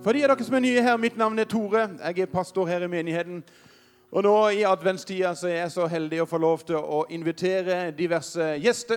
For 0.00 0.16
de 0.16 0.22
av 0.24 0.30
dere 0.32 0.44
som 0.46 0.54
er 0.56 0.62
nye 0.64 0.80
her, 0.80 0.94
mitt 0.96 1.18
navn 1.20 1.36
er 1.42 1.44
Tore. 1.44 1.82
Jeg 2.00 2.22
er 2.24 2.28
pastor 2.32 2.64
her 2.64 2.86
i 2.86 2.88
menigheten. 2.88 3.42
Og 4.16 4.24
nå 4.24 4.32
i 4.56 4.62
adventstida 4.64 5.34
så 5.36 5.50
er 5.50 5.58
jeg 5.58 5.74
så 5.74 5.84
heldig 5.92 6.22
å 6.22 6.26
få 6.30 6.38
lov 6.40 6.62
til 6.64 6.78
å 6.80 7.02
invitere 7.12 7.90
diverse 7.92 8.46
gjester. 8.64 8.96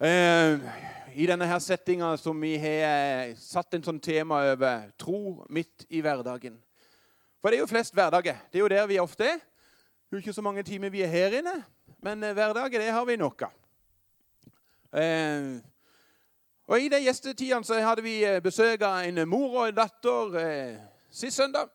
Eh, 0.00 0.64
I 1.12 1.26
denne 1.28 1.50
her 1.50 1.60
settinga 1.60 2.14
som 2.16 2.40
vi 2.40 2.54
har 2.62 3.34
satt 3.36 3.76
en 3.76 3.84
sånn 3.84 4.00
tema 4.00 4.40
over 4.54 4.88
tro 4.96 5.44
midt 5.52 5.84
i 5.92 6.00
hverdagen. 6.00 6.56
For 7.44 7.52
det 7.52 7.60
er 7.60 7.66
jo 7.66 7.68
flest 7.74 7.92
hverdager. 7.92 8.40
Det 8.48 8.62
er 8.62 8.64
jo 8.64 8.72
der 8.72 8.88
vi 8.88 9.00
ofte 9.04 9.28
er. 9.28 9.44
Det 10.08 10.16
er 10.16 10.24
ikke 10.24 10.38
så 10.40 10.46
mange 10.48 10.64
timer 10.64 10.88
vi 10.88 11.04
er 11.04 11.12
her 11.12 11.36
inne, 11.42 11.58
men 12.00 12.24
eh, 12.24 12.32
hverdager 12.32 12.80
det 12.80 12.96
har 12.96 13.04
vi 13.04 13.20
nok 13.20 13.44
av. 13.50 13.54
Eh, 14.96 15.60
og 16.66 16.80
I 16.80 16.88
de 16.88 17.00
gjestetidene 17.04 17.64
så 17.64 17.80
hadde 17.84 18.02
vi 18.02 18.18
eh, 18.24 18.40
besøk 18.42 18.82
av 18.82 19.04
en 19.04 19.28
mor 19.28 19.58
og 19.60 19.68
en 19.68 19.76
datter 19.76 20.38
eh, 20.40 20.76
sist 21.10 21.36
søndag. 21.36 21.68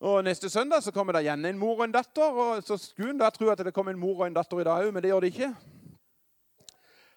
Og 0.00 0.24
Neste 0.24 0.50
søndag 0.50 0.82
så 0.82 0.92
kommer 0.92 1.12
det 1.12 1.22
igjen 1.24 1.44
en 1.44 1.58
mor 1.58 1.78
og 1.78 1.84
en 1.84 1.92
datter. 1.92 2.22
og 2.22 2.62
Så 2.64 2.76
skulle 2.76 3.10
en 3.10 3.18
da 3.20 3.30
tro 3.30 3.48
at 3.48 3.64
det 3.64 3.74
kom 3.74 3.88
en 3.88 3.98
mor 3.98 4.20
og 4.20 4.26
en 4.26 4.34
datter 4.36 4.60
i 4.60 4.64
dag 4.64 4.84
òg, 4.84 4.92
men 4.92 5.02
det 5.02 5.08
gjør 5.08 5.20
det 5.20 5.32
ikke. 5.32 5.54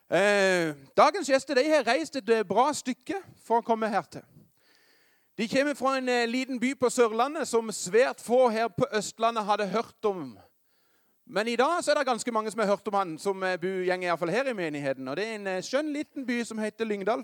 Eh, 0.10 0.76
dagens 0.98 1.30
gjester 1.30 1.56
de 1.56 1.70
har 1.70 1.86
reist 1.86 2.16
et 2.16 2.30
eh, 2.30 2.46
bra 2.48 2.72
stykke 2.74 3.20
for 3.46 3.60
å 3.60 3.66
komme 3.66 3.92
hertil. 3.92 4.24
De 5.38 5.46
kommer 5.48 5.76
fra 5.78 5.98
en 6.00 6.10
eh, 6.10 6.26
liten 6.28 6.58
by 6.60 6.72
på 6.80 6.90
Sørlandet 6.90 7.48
som 7.48 7.70
svært 7.72 8.24
få 8.24 8.48
her 8.50 8.72
på 8.74 8.88
Østlandet 8.98 9.46
hadde 9.46 9.68
hørt 9.70 10.10
om. 10.10 10.32
Men 11.32 11.48
i 11.48 11.56
dag 11.56 11.84
så 11.84 11.92
er 11.92 12.00
det 12.00 12.08
ganske 12.08 12.32
mange 12.32 12.52
som 12.52 12.60
har 12.60 12.68
hørt 12.68 12.88
om 12.88 12.96
han, 12.98 13.18
som 13.22 13.44
eh, 13.44 13.58
går 13.62 13.92
iallfall 13.94 14.32
her 14.34 14.48
i 14.50 14.54
menigheten. 14.54 15.08
Og 15.08 15.18
Det 15.18 15.28
er 15.28 15.36
en 15.36 15.48
eh, 15.48 15.62
skjønn 15.62 15.92
liten 15.94 16.26
by 16.26 16.40
som 16.44 16.58
heter 16.58 16.90
Lyngdal. 16.90 17.22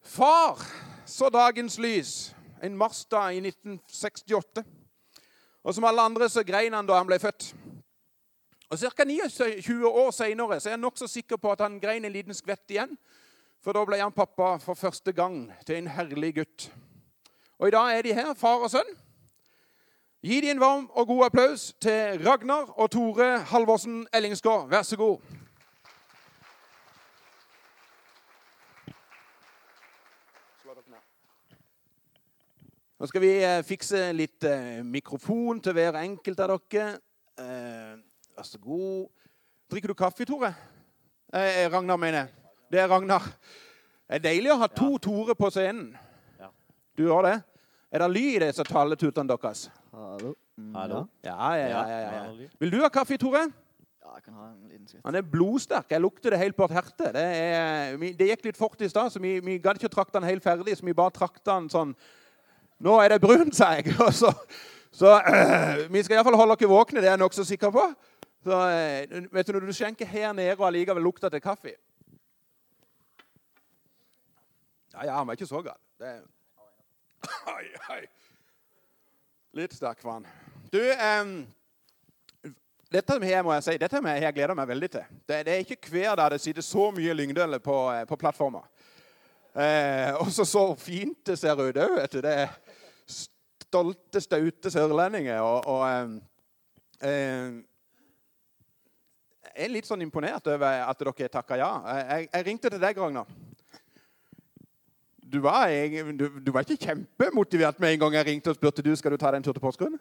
Far 0.00 0.62
så 1.04 1.28
dagens 1.28 1.76
lys 1.78 2.32
en 2.64 2.78
marsdag 2.80 3.36
i 3.36 3.42
1968. 3.44 4.64
Og 5.60 5.76
som 5.76 5.84
alle 5.84 6.00
andre 6.02 6.30
så 6.32 6.40
grein 6.48 6.72
han 6.72 6.88
da 6.88 6.96
han 6.96 7.10
ble 7.10 7.20
født. 7.20 7.50
Og 8.70 8.80
Ca. 8.80 9.04
29 9.04 9.84
år 9.84 10.10
seinere 10.16 10.56
er 10.56 10.70
jeg 10.70 10.80
nokså 10.80 11.10
sikker 11.12 11.36
på 11.36 11.52
at 11.52 11.60
han 11.60 11.76
grein 11.80 12.08
en 12.08 12.16
liten 12.16 12.34
skvett 12.34 12.72
igjen. 12.72 12.96
For 13.60 13.76
da 13.76 13.84
ble 13.84 14.00
han 14.00 14.16
pappa 14.16 14.54
for 14.64 14.80
første 14.80 15.12
gang 15.12 15.50
til 15.66 15.76
en 15.76 15.92
herlig 15.92 16.38
gutt. 16.40 16.70
Og 17.60 17.68
i 17.68 17.76
dag 17.76 17.98
er 17.98 18.02
de 18.08 18.16
her, 18.16 18.32
far 18.32 18.64
og 18.64 18.72
sønn. 18.72 18.96
Gi 20.20 20.36
de 20.40 20.50
en 20.52 20.60
varm 20.60 20.82
og 20.92 21.06
god 21.08 21.22
applaus 21.30 21.70
til 21.80 22.20
Ragnar 22.26 22.74
og 22.76 22.90
Tore 22.92 23.38
Halvorsen 23.48 24.02
Ellingsgård. 24.12 24.66
Vær 24.68 24.82
så 24.82 24.96
god. 25.00 25.16
Nå 33.00 33.08
skal 33.08 33.24
vi 33.24 33.32
eh, 33.40 33.62
fikse 33.64 34.10
litt 34.12 34.44
eh, 34.44 34.82
mikrofon 34.84 35.62
til 35.64 35.72
hver 35.72 35.96
enkelt 36.02 36.44
av 36.44 36.52
dere. 36.52 37.00
Eh, 37.40 37.96
vær 38.36 38.44
så 38.44 38.60
god. 38.60 39.08
Drikker 39.72 39.88
du 39.88 39.96
kaffe, 39.96 40.28
Tore? 40.28 40.52
Eh, 41.32 41.64
Ragnar, 41.72 41.96
mener 41.96 42.18
jeg. 42.18 42.28
Det 42.68 42.84
er 42.84 42.92
Ragnar. 42.92 43.24
Det 44.04 44.20
er 44.20 44.28
deilig 44.28 44.52
å 44.52 44.60
ha 44.60 44.68
to. 44.68 44.98
Tore 45.00 45.32
på 45.32 45.48
scenen. 45.48 45.94
Ja. 46.36 46.52
Du 46.92 47.06
gjør 47.08 47.24
det? 47.30 47.38
Er 47.88 48.04
det 48.04 48.14
lyd 48.18 48.34
i 48.34 48.48
disse 48.50 48.68
taletutene 48.68 49.32
deres? 49.32 49.70
Hallo. 50.00 50.34
Mm, 50.56 50.74
Hallo? 50.74 51.06
Ja, 51.24 51.54
ja, 51.54 51.66
ja, 51.68 51.88
ja, 51.88 51.98
ja. 52.24 52.48
Vil 52.58 52.72
du 52.72 52.78
ha 52.80 52.88
kaffe, 52.88 53.16
Tore? 53.20 53.42
Ja, 54.00 54.14
jeg 54.14 54.22
kan 54.24 54.34
ha 54.34 54.46
en 54.48 54.70
liten 54.70 54.88
skritt. 54.88 55.02
Han 55.04 55.14
er 55.14 55.22
blodsterk. 55.22 55.90
Jeg 55.90 56.00
lukter 56.00 56.32
det 56.32 56.38
helt 56.40 56.56
på 56.56 56.64
et 56.64 56.72
herte. 56.72 57.10
Det, 57.12 57.24
er, 57.24 57.96
det 58.18 58.28
gikk 58.30 58.48
litt 58.48 58.60
fort 58.60 58.80
i 58.80 58.88
stad, 58.88 59.12
så 59.12 59.20
vi, 59.20 59.36
vi 59.44 59.58
gadd 59.60 59.76
ikke 59.76 59.90
å 59.90 59.96
trakte 59.98 60.16
den 60.16 60.28
helt 60.30 60.44
ferdig. 60.44 60.78
Så 60.78 60.88
vi 60.88 60.96
bare 60.96 61.12
trakte 61.14 61.44
den 61.50 61.68
sånn 61.72 61.92
nå 62.80 62.96
er 63.04 63.12
det 63.12 63.20
brun, 63.20 63.52
sa 63.52 63.74
jeg. 63.76 63.92
Så, 64.20 64.32
så 64.90 65.10
øh, 65.20 65.82
vi 65.92 66.02
skal 66.02 66.16
iallfall 66.16 66.38
holde 66.40 66.56
dere 66.56 66.70
våkne, 66.72 67.02
det 67.02 67.10
er 67.10 67.14
jeg 67.18 67.20
nokså 67.20 67.44
sikker 67.44 67.70
på. 67.74 67.84
Så, 68.40 68.56
øh, 68.56 69.26
vet 69.34 69.46
du, 69.46 69.52
Når 69.52 69.66
du 69.68 69.72
skjenker 69.76 70.08
her 70.08 70.32
nede 70.32 70.56
og 70.56 70.66
allikevel 70.66 71.02
lukter 71.04 71.28
til 71.28 71.42
kaffe 71.44 71.74
Ja, 74.94 75.04
ja, 75.04 75.18
han 75.18 75.26
var 75.26 75.36
ikke 75.36 75.46
så 75.46 75.60
gal. 75.62 75.76
Det... 76.00 76.14
Oi, 77.56 77.66
oi. 77.92 78.00
Litt 79.56 79.72
sterk 79.74 80.04
vann. 80.04 80.26
Du 80.70 80.78
um, 80.78 81.32
dette 82.90 83.16
her 83.22 83.42
må 83.46 83.54
jeg 83.54 83.64
si, 83.66 83.76
dette 83.78 83.98
her 84.02 84.22
jeg 84.22 84.34
gleder 84.34 84.54
meg 84.58 84.68
veldig 84.70 84.90
til. 84.90 85.16
Det, 85.26 85.40
det 85.46 85.54
er 85.54 85.62
ikke 85.62 85.90
hver 85.92 86.16
dag 86.18 86.32
det 86.34 86.40
sitter 86.42 86.64
så 86.66 86.88
mye 86.94 87.14
lyngdøler 87.14 87.62
på, 87.62 87.76
øh, 87.92 88.02
på 88.06 88.18
plattforma. 88.18 88.64
Eh, 89.54 90.14
og 90.18 90.30
så 90.30 90.64
fint 90.78 91.18
det 91.26 91.38
ser 91.38 91.58
ut 91.58 91.78
òg. 91.78 91.98
Det 92.10 92.32
er 92.34 92.54
stolte, 93.06 94.22
staute 94.22 94.70
sørlendinger. 94.70 95.38
Og, 95.42 95.66
og 95.70 95.82
eh, 97.06 97.62
jeg 99.50 99.66
er 99.66 99.74
litt 99.74 99.86
sånn 99.86 100.02
imponert 100.02 100.46
over 100.50 100.82
at 100.86 101.02
dere 101.02 101.30
takka 101.30 101.58
ja. 101.58 101.70
Jeg, 101.94 102.28
jeg, 102.32 102.46
ringte 102.46 102.70
til 102.70 102.82
deg, 102.82 102.98
Ragnar. 102.98 103.26
Du 105.30 105.38
var, 105.40 105.70
du, 106.18 106.26
du 106.42 106.50
var, 106.50 106.64
ikke 106.66 106.86
kjempemotivert 106.88 107.78
med 107.80 107.92
en 107.92 108.00
gang 108.00 108.14
jeg 108.18 108.26
ringte 108.26 108.50
og 108.50 108.56
spurte 108.56 108.82
du, 108.82 108.90
skal 108.98 109.14
du 109.14 109.20
ta 109.20 109.30
deg 109.30 109.38
en 109.38 109.44
tur 109.46 109.54
til 109.54 109.62
Porsgrunn? 109.62 109.98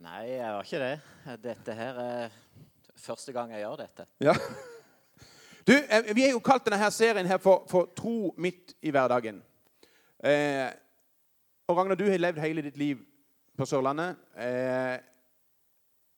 Nei, 0.00 0.22
jeg 0.30 0.52
var 0.54 0.64
ikke 0.64 0.80
det. 0.80 0.94
Dette 1.42 1.74
her 1.76 1.98
er 2.00 2.38
første 2.96 3.34
gang 3.36 3.52
jeg 3.52 3.60
gjør 3.60 3.82
dette. 3.82 4.06
Ja. 4.24 4.32
Du, 5.68 5.74
eh, 5.76 6.14
Vi 6.16 6.24
har 6.24 6.32
jo 6.32 6.40
kalt 6.40 6.64
denne 6.64 6.80
her 6.80 6.90
serien 6.90 7.28
her 7.28 7.38
for, 7.38 7.66
for 7.68 7.90
'Tro 7.96 8.32
midt 8.38 8.72
i 8.82 8.90
hverdagen'. 8.90 9.42
Eh, 10.24 10.70
og 11.68 11.76
Ragnar, 11.76 11.94
du 11.94 12.08
har 12.08 12.18
levd 12.18 12.40
hele 12.40 12.62
ditt 12.62 12.78
liv 12.78 13.04
på 13.56 13.66
Sørlandet. 13.66 14.16
Eh, 14.36 14.98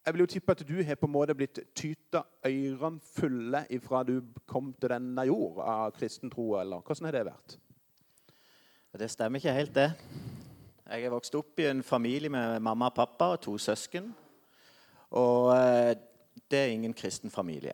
jeg 0.06 0.14
vil 0.14 0.20
jo 0.20 0.26
tippe 0.26 0.52
at 0.52 0.62
du 0.68 0.82
har 0.82 0.94
på 0.94 1.06
en 1.06 1.12
måte 1.12 1.34
blitt 1.34 1.58
tyta 1.74 2.22
ørene 2.46 3.00
fulle 3.18 3.66
ifra 3.70 4.02
du 4.06 4.22
kom 4.46 4.72
til 4.72 4.90
denne 4.94 5.26
jord 5.26 5.60
av 5.62 5.92
kristen 5.98 6.30
tro, 6.30 6.60
eller 6.60 6.80
hvordan 6.80 7.10
har 7.10 7.18
det 7.18 7.26
vært? 7.26 7.58
Det 8.92 9.06
stemmer 9.08 9.40
ikke 9.40 9.52
helt, 9.56 9.72
det. 9.72 9.92
Jeg 10.84 11.06
er 11.06 11.12
vokst 11.14 11.32
opp 11.38 11.60
i 11.62 11.64
en 11.64 11.78
familie 11.80 12.28
med 12.28 12.58
mamma 12.60 12.90
og 12.90 12.96
pappa 12.98 13.30
og 13.32 13.38
to 13.40 13.54
søsken. 13.56 14.10
Og 15.16 15.48
eh, 15.54 15.94
det 16.52 16.58
er 16.58 16.74
ingen 16.74 16.92
kristen 16.92 17.32
familie. 17.32 17.72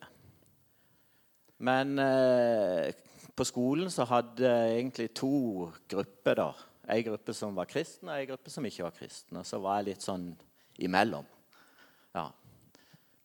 Men 1.59 1.99
eh, 1.99 2.95
på 3.35 3.47
skolen 3.51 3.91
så 3.91 4.07
hadde 4.07 4.47
jeg 4.47 4.77
egentlig 4.77 5.09
to 5.19 5.73
grupper. 5.91 6.39
da. 6.39 6.53
Ei 6.95 7.03
gruppe 7.03 7.35
som 7.35 7.59
var 7.59 7.67
kristen, 7.67 8.13
og 8.13 8.15
ei 8.15 8.31
gruppe 8.31 8.55
som 8.55 8.71
ikke 8.71 8.87
var 8.87 8.95
kristen. 9.01 9.43
Og 9.43 9.47
så 9.47 9.59
var 9.59 9.81
jeg 9.81 9.89
litt 9.91 10.07
sånn 10.07 10.31
imellom. 10.87 11.27
Ja. 12.15 12.29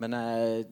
Men 0.01 0.17
jeg, 0.17 0.65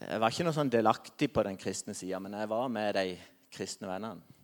jeg 0.00 0.24
var 0.24 0.32
ikke 0.32 0.48
noe 0.48 0.56
sånn 0.62 0.72
delaktig 0.72 1.28
på 1.28 1.44
den 1.44 1.60
kristne 1.60 1.92
sida, 1.92 2.24
men 2.24 2.40
jeg 2.40 2.54
var 2.56 2.72
med 2.72 2.96
de 2.96 3.06
kristne 3.52 3.92
vennene. 3.92 4.37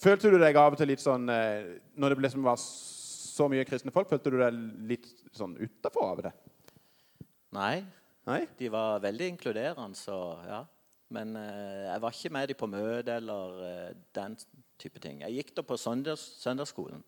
Følte 0.00 0.30
du 0.32 0.38
deg 0.40 0.56
av 0.56 0.72
og 0.72 0.80
til 0.80 0.88
litt 0.88 1.02
sånn 1.02 1.28
eh, 1.28 1.74
Når 2.00 2.14
det 2.14 2.22
liksom 2.24 2.46
var 2.46 2.56
så 2.56 3.44
mye 3.52 3.66
kristne 3.68 3.92
folk, 3.92 4.08
følte 4.08 4.32
du 4.32 4.38
deg 4.40 4.60
litt 4.88 5.10
sånn 5.36 5.58
utafor 5.60 6.14
av 6.14 6.22
det? 6.24 6.32
Nei. 7.56 7.84
Nei. 8.26 8.40
De 8.58 8.70
var 8.72 9.02
veldig 9.04 9.28
inkluderende, 9.34 9.98
så 9.98 10.16
ja. 10.48 10.62
Men 11.14 11.36
eh, 11.38 11.84
jeg 11.86 12.02
var 12.02 12.16
ikke 12.16 12.32
med 12.34 12.48
dem 12.50 12.58
på 12.58 12.68
møte 12.70 13.18
eller 13.20 13.60
eh, 13.66 13.92
den 14.16 14.34
type 14.80 15.02
ting. 15.02 15.20
Jeg 15.22 15.36
gikk 15.36 15.52
da 15.58 15.62
på 15.68 15.76
søndags, 15.78 16.24
søndagsskolen. 16.40 17.04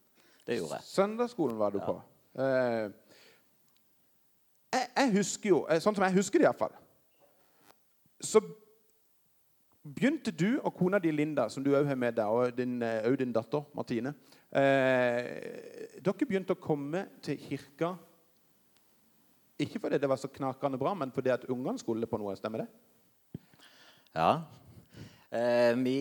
Det 0.47 0.61
gjorde 0.61 0.79
jeg. 0.79 0.87
Søndagsskolen 0.93 1.59
var 1.59 1.75
du 1.75 1.81
ja. 1.81 1.89
på. 1.89 1.97
Eh, 2.39 2.85
jeg, 4.77 4.87
jeg, 4.95 5.13
husker 5.17 5.51
jo, 5.51 5.65
sånn 5.81 5.97
som 5.97 6.05
jeg 6.07 6.15
husker 6.21 6.43
det 6.43 6.45
iallfall 6.45 6.75
Så 8.21 8.43
begynte 9.95 10.33
du 10.35 10.59
og 10.59 10.75
kona 10.77 11.01
di 11.03 11.13
Linda, 11.13 11.49
som 11.49 11.65
du 11.65 11.73
òg 11.77 11.87
har 11.89 11.99
med 11.99 12.17
deg, 12.19 12.27
og 12.27 12.57
din, 12.57 12.79
uh, 12.83 13.15
din 13.19 13.33
datter 13.35 13.65
Martine 13.77 14.13
eh, 14.53 15.99
Dere 16.01 16.29
begynte 16.29 16.55
å 16.57 16.61
komme 16.61 17.07
til 17.25 17.39
kirka 17.41 17.95
ikke 19.59 19.81
fordi 19.83 19.99
det 19.99 20.07
var 20.07 20.21
så 20.21 20.31
knakende 20.31 20.79
bra, 20.79 20.93
men 20.95 21.11
fordi 21.11 21.33
at 21.35 21.49
ungene 21.51 21.81
skulle 21.83 22.07
på 22.07 22.19
noe. 22.21 22.37
Stemmer 22.39 22.63
det? 22.63 22.69
Ja. 24.15 24.45
vi 25.75 25.97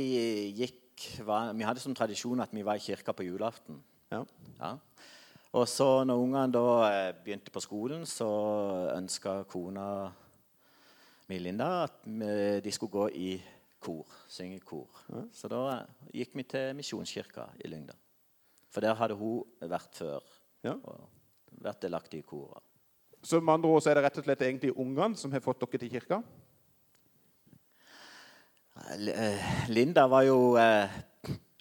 gikk 0.54 1.08
var, 1.26 1.56
vi 1.58 1.66
hadde 1.66 1.82
som 1.82 1.96
tradisjon 1.98 2.44
at 2.44 2.54
vi 2.54 2.62
var 2.66 2.78
i 2.78 2.84
kirka 2.86 3.16
på 3.18 3.26
julaften. 3.26 3.82
Ja. 4.14 4.22
Ja. 4.60 4.76
Og 5.58 5.66
så 5.66 6.04
når 6.06 6.22
ungene 6.22 6.54
da 6.54 6.68
eh, 6.86 7.16
begynte 7.24 7.52
på 7.54 7.64
skolen, 7.66 8.06
så 8.06 8.30
ønska 8.94 9.40
kona 9.50 9.88
mi 11.28 11.40
Linda 11.42 11.88
at 11.88 12.06
de 12.64 12.72
skulle 12.72 12.94
gå 12.94 13.08
i 13.10 13.32
kor. 13.80 14.08
Synge 14.32 14.60
kor. 14.66 14.90
Ja. 15.12 15.24
Så 15.34 15.50
da 15.52 15.62
gikk 16.14 16.36
vi 16.38 16.46
til 16.48 16.74
Misjonskirka 16.78 17.50
i 17.64 17.70
Lyngdal. 17.72 18.00
For 18.74 18.84
der 18.84 18.98
hadde 19.00 19.16
hun 19.18 19.46
vært 19.70 19.96
før. 19.96 20.26
og 20.68 21.08
vært 21.64 21.86
delaktig 21.86 22.22
i 22.22 22.28
koret. 22.28 22.64
Så 23.24 23.40
med 23.42 23.56
andre 23.56 23.70
ord 23.70 23.82
så 23.82 23.92
er 23.92 23.98
det 23.98 24.04
rett 24.06 24.20
og 24.22 24.28
slett 24.28 24.44
egentlig 24.46 24.76
ungene 24.78 25.18
som 25.18 25.32
har 25.34 25.44
fått 25.44 25.64
dere 25.64 25.82
til 25.82 25.92
kirka? 25.92 26.22
Eh, 28.94 29.70
Linda 29.74 30.06
var 30.08 30.22
jo 30.28 30.54
eh, 30.62 30.98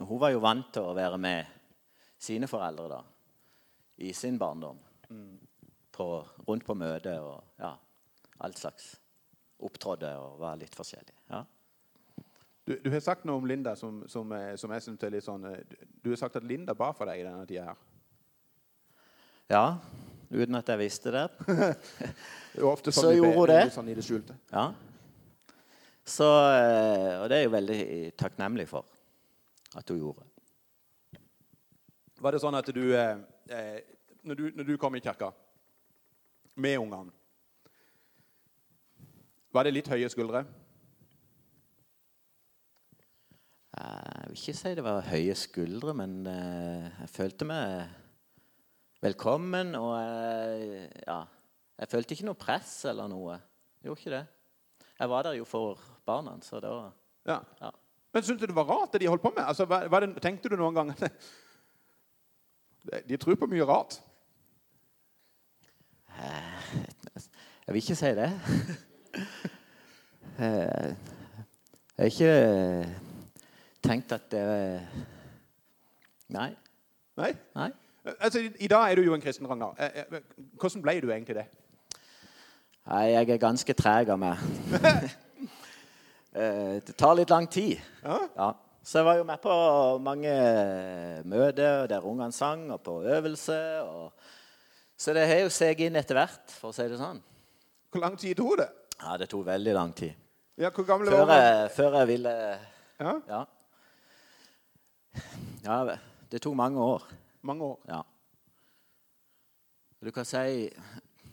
Hun 0.03 0.21
var 0.21 0.35
jo 0.35 0.43
vant 0.45 0.69
til 0.75 0.85
å 0.85 0.97
være 0.97 1.17
med 1.19 1.55
sine 2.21 2.49
foreldre 2.51 2.91
da, 2.91 2.99
i 4.05 4.13
sin 4.13 4.37
barndom. 4.39 4.79
På, 5.97 6.07
rundt 6.45 6.67
på 6.67 6.77
møte 6.77 7.15
og 7.25 7.61
ja, 7.63 7.71
alt 8.45 8.61
slags. 8.61 8.91
Opptrådde 9.65 10.11
og 10.21 10.41
var 10.43 10.59
litt 10.61 10.77
forskjellig. 10.77 11.15
Ja. 11.31 11.41
Du, 12.67 12.75
du 12.83 12.91
har 12.91 12.99
sagt 13.01 13.25
noe 13.29 13.37
om 13.39 13.47
Linda 13.47 13.77
som, 13.79 14.01
som, 14.11 14.33
eh, 14.35 14.57
som 14.59 14.71
jeg 14.75 14.83
synes 14.83 15.03
er 15.07 15.11
litt 15.15 15.23
sånn 15.25 15.45
eh, 15.47 15.61
du- 16.03 16.11
har 16.11 16.17
sagt 16.19 16.37
at 16.41 16.45
Linda 16.47 16.75
ba 16.75 16.89
for 16.93 17.07
deg 17.07 17.21
i 17.21 17.25
denne 17.27 17.47
tida 17.47 17.65
her. 17.69 17.77
ja, 19.49 19.79
uten 20.33 20.55
at 20.59 20.67
jeg 20.75 20.79
visste 20.83 21.11
det. 21.15 21.29
Det 22.57 22.63
sånn 22.65 22.93
Så 22.97 23.11
de 23.13 23.17
gjorde 23.21 23.39
hun 23.39 23.47
det? 23.53 23.73
Sånn 23.75 23.89
i 23.93 23.95
det. 23.95 24.35
Ja. 24.51 24.67
Så, 26.07 26.25
eh, 26.27 27.21
og 27.21 27.29
det 27.31 27.37
er 27.39 27.43
jeg 27.45 27.53
veldig 27.55 27.81
takknemlig 28.19 28.67
for 28.71 28.85
at 29.77 29.89
hun 29.93 29.99
gjorde. 30.01 30.25
Var 32.19 32.33
det 32.33 32.41
sånn 32.41 32.57
at 32.59 32.67
du, 32.75 32.95
eh, 32.97 33.17
når 34.25 34.35
du 34.35 34.51
Når 34.57 34.65
du 34.65 34.77
kom 34.79 34.95
i 34.97 35.01
kirka 35.05 35.33
med 36.57 36.79
ungene 36.81 37.13
Var 39.53 39.63
det 39.65 39.73
litt 39.75 39.89
høye 39.89 40.09
skuldre? 40.09 40.39
Eh, 40.47 40.53
Jeg 43.77 44.31
vil 44.31 44.39
ikke 44.39 44.53
si 44.57 44.71
det 44.75 44.85
var 44.85 45.05
høye 45.11 45.35
skuldre, 45.37 45.93
men 45.99 46.13
eh, 46.31 46.87
jeg 47.03 47.09
følte 47.13 47.45
meg 47.49 47.91
velkommen. 49.05 49.75
Og 49.77 49.91
eh, 50.01 50.87
ja, 51.05 51.19
jeg 51.83 51.89
følte 51.93 52.13
ikke 52.17 52.25
noe 52.31 52.41
press 52.41 52.71
eller 52.89 53.09
noe. 53.13 53.35
Jeg 53.37 53.85
gjorde 53.91 54.01
ikke 54.01 54.15
det. 54.15 54.23
Jeg 54.97 55.09
var 55.13 55.23
der 55.27 55.37
jo 55.37 55.45
for 55.45 55.77
barna, 56.09 56.39
så 56.43 56.61
da 56.65 56.71
Ja. 57.27 57.41
Ja. 57.61 57.71
Men 58.15 58.23
syntes 58.25 58.41
du 58.41 58.47
det 58.47 58.57
var 58.57 58.65
rart, 58.65 58.93
det 58.93 59.01
de 59.03 59.09
holdt 59.13 59.23
på 59.23 59.33
med? 59.37 59.45
Altså, 59.45 59.67
hva, 59.69 59.83
hva 59.93 60.01
det, 60.01 60.15
tenkte 60.25 60.49
du 60.49 60.57
noen 60.57 60.75
gang 60.79 60.95
De 63.11 63.17
tror 63.21 63.35
på 63.37 63.49
mye 63.51 63.65
rart. 63.67 63.99
Jeg 67.67 67.75
vil 67.75 67.83
ikke 67.83 67.99
si 67.99 68.15
det. 68.17 68.31
Eh, 70.37 70.93
Jeg 71.97 71.97
er 71.97 72.05
ikke 72.11 72.33
tenkt 73.83 74.13
at 74.13 74.31
det 74.33 74.45
Nei. 76.33 76.51
Nei? 77.17 77.33
Nei. 77.55 77.71
Altså, 78.21 78.41
i, 78.41 78.51
I 78.67 78.69
dag 78.71 78.91
er 78.91 78.99
du 78.99 79.07
jo 79.07 79.15
en 79.15 79.23
kristen, 79.23 79.47
Ragnar. 79.51 79.75
Eh, 79.79 80.03
eh, 80.03 80.21
Hvordan 80.59 80.83
ble 80.83 80.97
du 81.03 81.09
egentlig 81.11 81.37
det? 81.39 81.47
Nei, 82.87 83.05
jeg 83.13 83.31
er 83.35 83.43
ganske 83.43 83.75
treg 83.79 84.11
av 84.15 84.21
meg. 84.23 84.43
Eh, 86.37 86.83
det 86.85 86.93
tar 87.01 87.15
litt 87.17 87.31
lang 87.33 87.47
tid. 87.49 87.79
Ja? 88.05 88.17
Ja. 88.37 88.47
Så 88.85 88.99
jeg 88.99 89.07
var 89.07 89.15
jo 89.17 89.23
med 89.25 89.41
på 89.41 89.55
mange 90.05 90.35
møter 91.25 91.87
der 91.89 92.05
ungene 92.05 92.29
sang, 92.37 92.67
og 92.75 92.83
på 92.85 92.99
øvelse. 93.09 93.57
Og... 93.81 94.13
Så 95.01 95.15
det 95.17 95.25
har 95.31 95.41
jo 95.47 95.55
seg 95.57 95.81
inn 95.87 95.97
etter 95.97 96.19
hvert, 96.21 96.53
for 96.61 96.75
å 96.75 96.77
si 96.77 96.85
det 96.93 96.99
sånn. 97.01 97.23
Hvor 97.89 98.05
lang 98.05 98.19
tid 98.21 98.37
tok 98.37 98.53
det? 98.61 98.69
Ja, 99.01 99.17
det 99.17 99.31
tok 99.33 99.47
veldig 99.49 99.75
lang 99.79 99.97
tid. 99.97 100.13
Ja, 100.61 100.69
hvor 100.77 100.85
gammel 100.93 101.09
Før 101.09 101.25
var 101.25 101.41
du? 101.41 101.73
før 101.79 101.99
jeg 102.03 102.11
ville 102.13 102.35
Ja, 103.01 103.41
Ja. 105.65 105.97
Det 106.31 106.41
tok 106.43 106.55
mange 106.55 106.81
år. 106.81 107.03
mange 107.43 107.65
år. 107.65 107.81
Ja. 107.89 108.03
Du 110.05 110.11
kan 110.11 110.25
si 110.25 110.71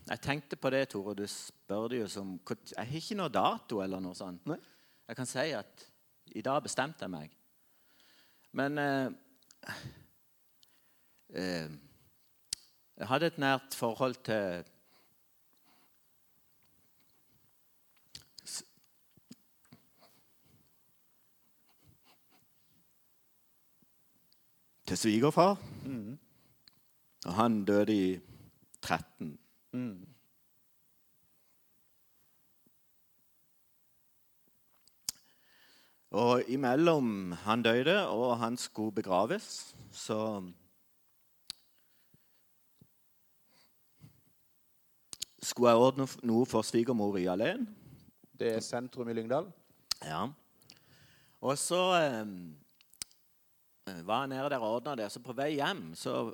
Jeg 0.10 0.20
tenkte 0.22 0.56
på 0.56 0.70
det, 0.70 0.90
Tore. 0.90 1.16
Du 1.16 1.28
spør 1.28 1.88
det 1.88 2.00
jo 2.00 2.08
som 2.08 2.40
Jeg 2.50 2.88
har 2.88 2.96
ikke 2.96 3.16
noe 3.16 3.30
dato 3.30 3.82
eller 3.82 4.00
noe 4.00 4.16
sånt. 4.16 4.46
Nei. 4.46 4.58
Jeg 5.08 5.16
kan 5.16 5.26
si 5.26 5.52
at 5.52 5.86
i 6.36 6.42
dag 6.42 6.64
bestemte 6.64 7.06
jeg 7.06 7.12
meg. 7.12 7.32
Men 8.52 8.78
eh, 8.78 9.10
eh, 11.36 11.70
Jeg 12.98 13.08
hadde 13.08 13.26
et 13.26 13.38
nært 13.38 13.76
forhold 13.76 14.16
til 14.24 14.64
Til 24.94 24.98
svigerfar. 24.98 25.58
Og 27.26 27.34
han 27.34 27.66
døde 27.66 27.94
i 27.94 28.20
13. 28.82 29.40
Mm. 29.72 30.06
Og 36.12 36.44
imellom 36.48 37.32
han 37.32 37.64
døde 37.64 38.08
og 38.08 38.38
han 38.38 38.58
skulle 38.58 38.92
begraves, 38.92 39.76
så 39.92 40.52
Skulle 45.42 45.70
jeg 45.70 45.78
ordne 45.78 46.08
noe 46.24 46.46
for 46.46 46.62
svigermor 46.62 47.18
i 47.18 47.26
alene? 47.26 47.66
Det 48.40 48.56
er 48.56 48.60
sentrum 48.60 49.10
i 49.10 49.14
Lyngdal. 49.14 49.50
Ja. 50.06 50.28
Og 51.42 51.58
så 51.58 51.82
eh, 51.98 52.28
var 53.86 54.28
nede 54.28 54.50
der 54.50 54.60
og 54.60 54.76
ordna 54.76 54.96
det. 54.96 55.12
Så 55.12 55.20
på 55.20 55.36
vei 55.36 55.56
hjem 55.58 55.92
så, 55.96 56.32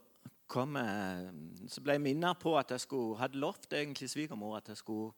kom 0.49 0.77
jeg, 0.77 1.31
så 1.69 1.81
ble 1.81 1.97
jeg 1.97 2.03
minnet 2.03 2.41
på 2.41 2.55
at 2.57 2.71
jeg 2.73 2.83
skulle, 2.85 3.17
hadde 3.19 3.41
lovt 3.41 3.73
egentlig 3.73 4.09
svigermor 4.09 4.57
at 4.57 4.69
jeg 4.71 4.77
skulle 4.81 5.13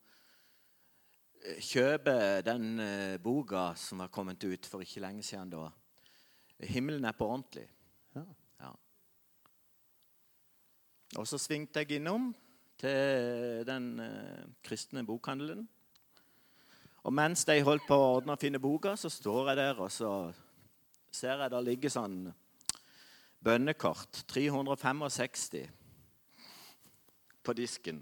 eh, 1.43 1.59
kjøpe 1.59 2.15
den 2.47 2.79
eh, 2.79 3.17
boka 3.23 3.71
som 3.79 4.03
var 4.03 4.11
kommet 4.11 4.43
ut 4.43 4.67
for 4.67 4.83
ikke 4.83 5.03
lenge 5.03 5.23
siden 5.23 5.53
da. 5.53 5.69
'Himmelen 6.61 7.05
er 7.05 7.11
på 7.17 7.25
ordentlig'. 7.25 7.69
Ja. 8.15 8.23
Ja. 8.59 8.71
Og 11.17 11.27
så 11.27 11.37
svingte 11.37 11.79
jeg 11.79 11.91
innom 11.91 12.35
til 12.77 13.65
den 13.65 13.99
eh, 13.99 14.45
kristne 14.63 15.05
bokhandelen. 15.05 15.67
Og 17.03 17.13
mens 17.13 17.45
de 17.45 17.63
holdt 17.65 17.87
på 17.87 17.97
å 17.97 18.17
ordne 18.17 18.35
og 18.35 18.41
finne 18.41 18.61
boka, 18.61 18.93
så 18.95 19.09
står 19.09 19.49
jeg 19.49 19.57
der, 19.57 19.79
og 19.81 19.91
så 19.91 20.11
ser 21.11 21.43
jeg 21.43 21.51
der 21.51 21.65
ligger 21.65 21.91
sånn 21.91 22.19
bønnekort. 23.43 24.23
365 24.31 25.69
på 27.41 27.53
disken. 27.57 28.01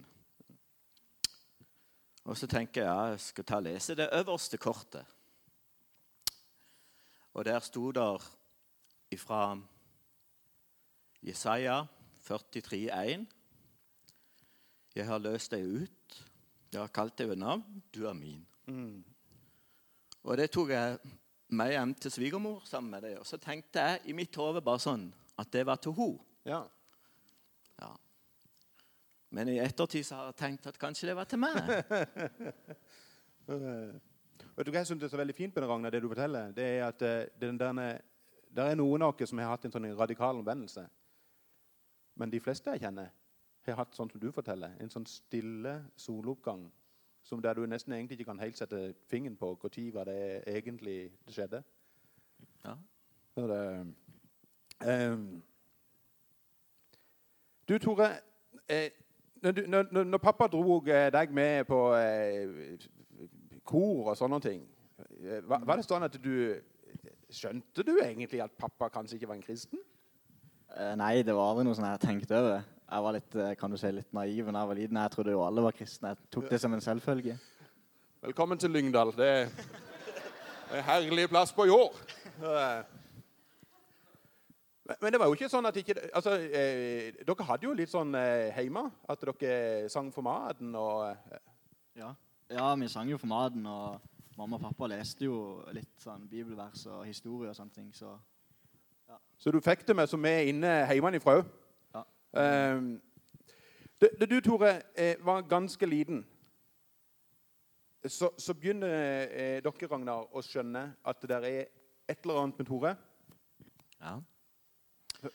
Og 2.30 2.38
så 2.38 2.48
tenker 2.48 2.84
jeg 2.84 2.90
ja, 2.90 3.06
jeg 3.14 3.22
skal 3.24 3.48
ta 3.48 3.58
og 3.58 3.66
lese 3.66 3.96
det 3.98 4.10
øverste 4.14 4.60
kortet. 4.62 5.06
Og 7.34 7.46
der 7.46 7.60
sto 7.64 7.92
der 7.96 8.24
ifra 9.12 9.58
Jesaja 11.24 11.86
43,1. 12.30 13.26
Jeg 14.96 15.06
har 15.06 15.22
løst 15.24 15.52
deg 15.52 15.66
ut. 15.66 16.20
Jeg 16.70 16.82
har 16.82 16.92
kalt 16.94 17.18
deg 17.18 17.32
ved 17.32 17.40
navn. 17.42 17.84
Du 17.94 18.06
er 18.06 18.14
min. 18.14 18.46
Og 20.24 20.38
det 20.38 20.52
tok 20.52 20.70
jeg 20.76 21.00
med 21.50 21.72
hjem 21.74 21.94
til 21.98 22.12
svigermor 22.14 22.62
sammen 22.68 22.92
med 22.92 23.06
deg, 23.08 23.18
Og 23.20 23.26
så 23.26 23.38
tenkte 23.42 23.80
jeg 23.80 24.02
i 24.06 24.14
mitt 24.14 24.36
hode 24.36 24.62
bare 24.62 24.82
sånn 24.84 25.08
at 25.40 25.52
det 25.52 25.66
var 25.66 25.80
til 25.82 25.96
henne. 25.98 26.20
Ja. 26.46 26.62
Ja. 27.80 27.94
Men 29.32 29.50
i 29.50 29.60
ettertid 29.62 30.06
så 30.06 30.16
har 30.20 30.30
jeg 30.30 30.40
tenkt 30.42 30.68
at 30.68 30.80
kanskje 30.80 31.10
det 31.10 31.16
var 31.18 31.30
til 31.30 31.40
meg. 31.42 31.56
Vet 33.50 34.68
du 34.68 34.72
hva 34.72 34.82
jeg 34.82 34.90
synes 34.90 35.04
er 35.04 35.12
så 35.12 35.20
veldig 35.20 35.36
fint 35.36 35.56
med 35.56 35.64
det, 35.64 35.70
Ragnar, 35.70 35.94
det 35.94 36.02
du 36.04 36.10
forteller? 36.12 36.52
Det 36.56 36.66
er 36.66 36.88
at 36.88 37.00
det 37.00 37.14
den 37.40 37.58
derne, 37.60 37.88
der 38.52 38.72
er 38.72 38.76
noen 38.78 39.06
av 39.06 39.14
oss 39.14 39.30
som 39.32 39.40
har 39.40 39.54
hatt 39.54 39.66
en 39.66 39.74
sånn 39.74 39.88
radikal 39.98 40.42
omvendelse. 40.42 40.84
Men 42.20 42.34
de 42.34 42.42
fleste 42.44 42.74
jeg 42.76 42.84
kjenner, 42.84 43.14
har 43.70 43.78
hatt 43.80 43.96
sånn 43.96 44.10
som 44.12 44.22
du 44.22 44.32
forteller. 44.34 44.74
En 44.82 44.92
sånn 44.92 45.06
stille 45.08 45.76
soloppgang 46.00 46.66
som 47.30 47.42
der 47.42 47.54
du 47.54 47.66
nesten 47.70 47.94
egentlig 47.94 48.18
ikke 48.20 48.32
kan 48.32 48.40
helt 48.42 48.58
sette 48.58 48.94
fingeren 49.12 49.36
på 49.38 49.52
når 49.62 49.94
var 49.94 50.08
det 50.10 50.44
egentlig 50.50 51.12
det 51.28 51.34
skjedde. 51.36 51.60
Ja. 52.66 52.74
Så 53.36 53.46
det, 53.48 53.62
um, 55.14 55.42
du, 57.70 57.78
Tore. 57.78 58.10
Eh, 58.70 58.90
når, 59.42 59.52
når, 59.68 59.86
når- 59.92 60.04
når 60.04 60.18
pappa 60.18 60.48
dro 60.48 60.80
eh, 60.88 61.12
deg 61.14 61.32
med 61.32 61.64
på 61.70 61.94
eh, 61.96 62.80
kor 63.64 64.10
og 64.10 64.18
sånne 64.18 64.40
ting, 64.42 64.66
eh, 65.22 65.40
var, 65.50 65.62
var 65.66 65.76
det 65.80 65.86
sånn 65.86 66.04
at 66.10 66.18
du 66.24 66.56
Skjønte 67.30 67.84
du 67.86 67.92
egentlig 68.02 68.40
at 68.42 68.52
pappa 68.58 68.88
kanskje 68.90 69.20
ikke 69.20 69.28
var 69.30 69.36
en 69.38 69.44
kristen? 69.46 69.80
Eh, 70.74 70.96
Nei, 70.98 71.22
det 71.22 71.36
var 71.38 71.52
aldri 71.52 71.68
noe 71.68 71.76
sånn 71.78 71.86
jeg 71.86 72.00
tenkte 72.02 72.40
over. 72.40 72.64
Jeg 72.90 73.04
var 73.04 73.14
litt, 73.14 73.36
eh, 73.36 73.56
kan 73.56 73.70
du 73.70 73.78
si, 73.78 73.90
litt 73.94 74.14
naiv 74.14 74.48
da 74.50 74.60
jeg 74.64 74.68
var 74.68 74.78
liten. 74.78 74.98
Jeg 74.98 75.12
trodde 75.12 75.32
jo 75.32 75.44
alle 75.46 75.62
var 75.62 75.76
kristne. 75.78 76.10
Jeg 76.10 76.18
tok 76.34 76.50
det 76.50 76.60
som 76.62 76.74
en 76.74 76.82
selvfølge. 76.82 77.36
Velkommen 78.22 78.58
til 78.58 78.72
Lyngdal. 78.72 79.12
Det 79.18 79.28
er 79.30 79.50
en 80.74 80.84
herlig 80.84 81.28
plass 81.30 81.54
på 81.54 81.68
jord. 81.70 81.94
Men 85.02 85.14
det 85.14 85.20
var 85.20 85.30
jo 85.30 85.38
ikke 85.38 85.52
sånn 85.52 85.70
at 85.70 85.78
ikke 85.78 85.96
altså, 86.18 86.34
eh, 86.34 87.14
Dere 87.28 87.46
hadde 87.46 87.68
jo 87.68 87.76
litt 87.78 87.92
sånn 87.92 88.16
eh, 88.18 88.58
hjemme 88.58 88.88
at 89.10 89.22
dere 89.22 89.90
sang 89.94 90.10
for 90.16 90.26
maten 90.26 90.74
og 90.74 91.12
eh, 91.12 91.38
Ja. 92.00 92.10
ja, 92.50 92.74
vi 92.76 92.88
sang 92.90 93.10
jo 93.12 93.18
for 93.22 93.28
maten, 93.30 93.66
og 93.70 94.00
mamma 94.38 94.56
og 94.58 94.66
pappa 94.66 94.88
leste 94.90 95.28
jo 95.28 95.62
litt 95.76 95.94
sånn 96.02 96.26
bibelvers 96.32 96.88
og 96.90 97.06
historie 97.06 97.52
og 97.52 97.56
sånne 97.56 97.76
ting. 97.76 97.94
Så 97.94 98.18
Så 99.38 99.52
du 99.52 99.62
fikk 99.62 99.86
det 99.86 99.96
med 99.96 100.10
som 100.10 100.26
er 100.26 100.50
inne 100.50 100.88
hjemmefra 100.90 101.38
òg? 101.38 101.46
Um, 102.32 103.02
da 104.00 104.26
du, 104.26 104.38
Tore, 104.42 104.82
eh, 104.96 105.26
var 105.26 105.42
ganske 105.42 105.86
liten, 105.86 106.22
så, 108.08 108.30
så 108.38 108.54
begynner 108.54 108.88
eh, 109.28 109.58
dere, 109.64 109.90
Ragnar, 109.92 110.30
å 110.32 110.44
skjønne 110.46 110.86
at 111.04 111.22
det 111.22 111.30
der 111.34 111.48
er 111.50 111.66
et 112.08 112.22
eller 112.24 112.44
annet 112.44 112.62
med 112.62 112.70
Tore. 112.70 112.94
Ja. 114.00 114.16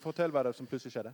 Fortell 0.00 0.32
hva 0.32 0.46
det 0.46 0.54
som 0.56 0.68
plutselig 0.68 0.94
skjedde. 0.94 1.12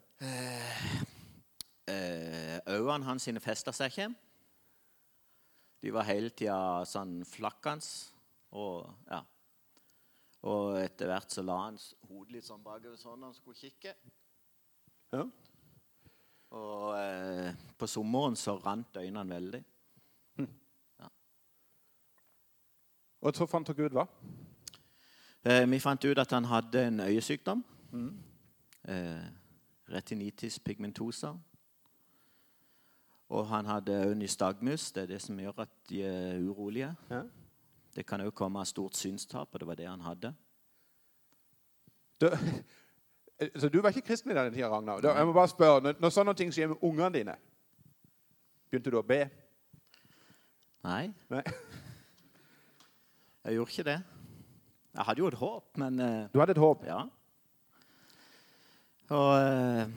Eh, 1.91 2.61
Øynene 2.71 3.09
hans 3.09 3.27
sine 3.27 3.43
festa 3.43 3.75
seg 3.75 3.91
ikke. 3.91 4.09
De 5.83 5.91
var 5.97 6.07
hele 6.07 6.31
tida 6.31 6.85
sånn 6.87 7.25
flakkende. 7.27 7.89
Og 8.55 8.87
ja. 9.09 9.25
Og 10.47 10.79
etter 10.81 11.11
hvert 11.11 11.35
så 11.35 11.43
la 11.45 11.59
han 11.67 11.77
hodet 12.09 12.37
litt 12.37 12.47
sånn 12.47 12.63
bakover 12.65 12.97
sånn 13.01 13.27
han 13.27 13.35
skulle 13.37 13.59
kikke. 13.59 13.93
Ja. 15.13 15.27
Og 16.51 16.97
eh, 16.99 17.55
på 17.79 17.87
sommeren 17.87 18.37
så 18.37 18.57
rant 18.59 18.97
øynene 18.97 19.35
veldig. 19.35 19.65
Og 23.21 23.37
så 23.37 23.45
fant 23.47 23.69
dere 23.69 23.91
ut 23.91 23.93
hva? 23.99 24.07
Eh, 25.45 25.67
vi 25.69 25.79
fant 25.81 26.05
ut 26.05 26.19
at 26.19 26.33
han 26.33 26.49
hadde 26.49 26.87
en 26.89 27.01
øyesykdom. 27.05 27.65
Eh, 28.89 29.27
retinitis 29.93 30.59
pigmentosa. 30.59 31.35
Og 33.29 33.47
han 33.47 33.67
hadde 33.67 33.99
òg 34.07 34.15
nystagmus. 34.17 34.89
Det 34.93 35.03
er 35.03 35.13
det 35.13 35.21
som 35.23 35.39
gjør 35.39 35.63
at 35.67 35.75
de 35.89 36.03
er 36.03 36.41
urolige. 36.41 36.95
Ja. 37.11 37.23
Det 37.95 38.07
kan 38.07 38.25
òg 38.25 38.33
komme 38.35 38.63
av 38.63 38.71
stort 38.71 38.97
synstap, 38.97 39.53
og 39.53 39.61
det 39.61 39.69
var 39.69 39.75
det 39.75 39.89
han 39.89 40.01
hadde. 40.01 40.33
Du, 42.21 42.31
så 43.57 43.69
du 43.73 43.81
var 43.81 43.95
ikke 43.95 44.07
kristen 44.11 44.33
i 44.33 44.37
denne 44.37 44.53
tida, 44.53 44.69
Ragnar? 44.69 45.01
Da, 45.05 45.15
jeg 45.17 45.27
må 45.29 45.33
bare 45.37 45.49
spørre, 45.49 45.81
når, 45.85 45.97
når 46.03 46.13
sånne 46.13 46.35
ting 46.37 46.53
skjer 46.53 46.73
med 46.73 46.83
ungene 46.85 47.13
dine, 47.15 47.37
begynte 48.71 48.93
du 48.93 48.99
å 49.01 49.07
be? 49.07 49.23
Nei, 50.85 51.07
Nei. 51.33 51.43
jeg 53.45 53.57
gjorde 53.57 53.75
ikke 53.75 53.89
det. 53.89 53.99
Jeg 54.91 55.07
hadde 55.07 55.23
jo 55.23 55.31
et 55.31 55.39
håp, 55.41 55.67
men 55.81 56.01
eh, 56.05 56.29
Du 56.33 56.41
hadde 56.43 56.57
et 56.57 56.61
håp? 56.61 56.85
ja. 56.89 57.01
Og 59.11 59.31
eh, 59.41 59.89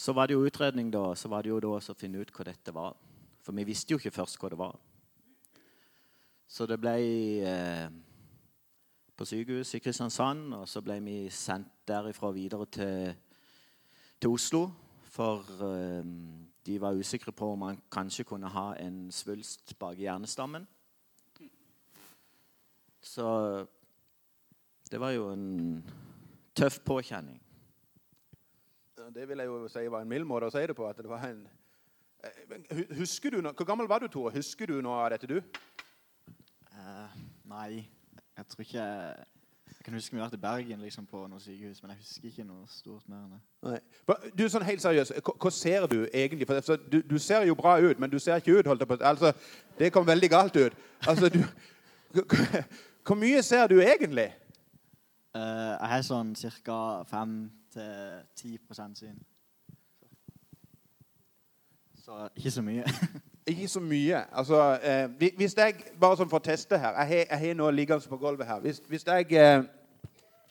Så 0.00 0.12
var 0.16 0.26
det 0.28 0.34
jo 0.34 0.44
utredning, 0.48 0.90
da. 0.92 1.14
Så 1.14 1.28
var 1.28 1.42
det 1.44 1.50
jo 1.52 1.60
da 1.60 1.74
å 1.76 1.96
finne 1.96 2.22
ut 2.22 2.30
hva 2.32 2.44
dette 2.48 2.72
var. 2.72 2.94
For 3.44 3.52
vi 3.56 3.66
visste 3.68 3.92
jo 3.92 3.98
ikke 4.00 4.14
først 4.16 4.38
hva 4.40 4.48
det 4.52 4.58
var. 4.60 4.78
Så 6.48 6.64
det 6.66 6.78
ble 6.80 6.94
eh, 7.44 7.90
på 9.20 9.26
sykehus 9.28 9.74
i 9.76 9.78
Kristiansand, 9.84 10.54
og 10.56 10.68
så 10.68 10.80
ble 10.80 10.94
vi 11.04 11.14
sendt 11.28 11.68
derifra 11.88 12.30
videre 12.32 12.64
til, 12.72 13.10
til 14.16 14.32
Oslo. 14.32 14.62
For 15.12 15.44
eh, 15.66 16.06
de 16.64 16.78
var 16.80 16.96
usikre 16.96 17.34
på 17.36 17.50
om 17.52 17.60
man 17.66 17.82
kanskje 17.92 18.24
kunne 18.24 18.48
ha 18.48 18.70
en 18.80 19.10
svulst 19.12 19.74
bak 19.76 20.00
hjernestammen. 20.00 20.64
Så 23.04 23.28
det 24.88 25.02
var 25.04 25.12
jo 25.12 25.28
en 25.34 25.84
tøff 26.56 26.80
påkjenning. 26.80 27.42
Det 29.12 29.28
vil 29.28 29.44
jeg 29.44 29.52
jo 29.52 29.68
si 29.68 29.86
var 29.92 30.00
en 30.00 30.12
mild 30.16 30.24
måte 30.24 30.48
å 30.48 30.56
si 30.56 30.64
det 30.64 30.78
på. 30.78 30.88
at 30.88 30.96
det 30.96 31.12
var 31.12 31.28
en... 31.28 31.44
Eh, 32.24 32.84
Husker 32.96 33.36
du, 33.36 33.40
Hvor 33.52 33.68
gammel 33.68 33.88
var 33.88 34.00
du, 34.00 34.08
Tore? 34.08 34.32
Husker 34.32 34.72
du 34.72 34.80
noe 34.80 35.04
av 35.04 35.12
dette, 35.12 35.28
du? 35.28 35.42
Uh, 36.72 37.20
nei, 37.44 37.84
jeg 38.36 38.46
tror 38.46 38.64
ikke 38.64 38.78
jeg, 38.78 39.24
jeg 39.66 39.84
kan 39.84 39.94
huske 39.94 40.14
vi 40.14 40.20
har 40.20 40.26
vært 40.26 40.38
i 40.38 40.42
Bergen 40.42 40.80
liksom, 40.84 41.06
på 41.06 41.26
noe 41.30 41.40
sykehus, 41.40 41.82
men 41.82 41.90
jeg 41.92 41.98
husker 42.02 42.28
ikke 42.28 42.44
noe 42.44 42.66
stort 42.68 43.08
mer 43.08 43.22
enn 43.24 43.32
det. 43.34 43.40
Nei. 43.70 43.78
Du, 44.38 44.44
sånn 44.50 44.66
helt 44.66 44.82
seriøst, 44.82 45.12
hva, 45.30 45.50
ser 45.54 45.86
du 45.90 45.98
egentlig? 46.06 46.46
For, 46.48 46.60
for 46.66 46.76
du, 46.92 46.98
du 47.06 47.18
ser 47.22 47.46
jo 47.48 47.54
bra 47.58 47.78
ut, 47.80 47.98
men 48.02 48.10
du 48.12 48.18
ser 48.18 48.36
ikke 48.42 48.58
ut. 48.58 48.66
holdt 48.66 48.84
jeg 48.84 48.90
på. 48.90 48.98
Altså, 49.00 49.32
Det 49.78 49.92
kom 49.92 50.06
veldig 50.06 50.30
galt 50.30 50.56
ut. 50.56 50.72
Altså, 51.08 51.28
du, 51.32 51.40
Hvor 53.06 53.16
mye 53.16 53.42
ser 53.42 53.66
du 53.70 53.80
egentlig? 53.80 54.28
Uh, 55.34 55.78
jeg 55.78 55.88
har 55.94 56.02
sånn 56.02 56.34
ca. 56.66 57.04
5-10% 57.06 58.98
syn. 58.98 59.18
Så 62.04 62.28
ikke 62.34 62.50
så 62.50 62.62
mye. 62.66 62.84
Ikke 63.50 63.68
så 63.68 63.80
mye. 63.82 64.20
Altså, 64.32 64.60
eh, 64.82 65.30
hvis 65.36 65.54
jeg, 65.56 65.74
Bare 66.00 66.16
sånn 66.18 66.30
for 66.30 66.38
å 66.40 66.44
teste 66.44 66.78
her 66.78 66.96
Jeg 67.08 67.26
har- 67.30 67.54
noe 67.58 67.72
liggende 67.72 68.08
på 68.08 68.18
gulvet 68.20 68.46
her. 68.46 68.60
Hvis, 68.60 68.80
hvis 68.88 69.04
jeg 69.06 69.32
eh, 69.32 69.62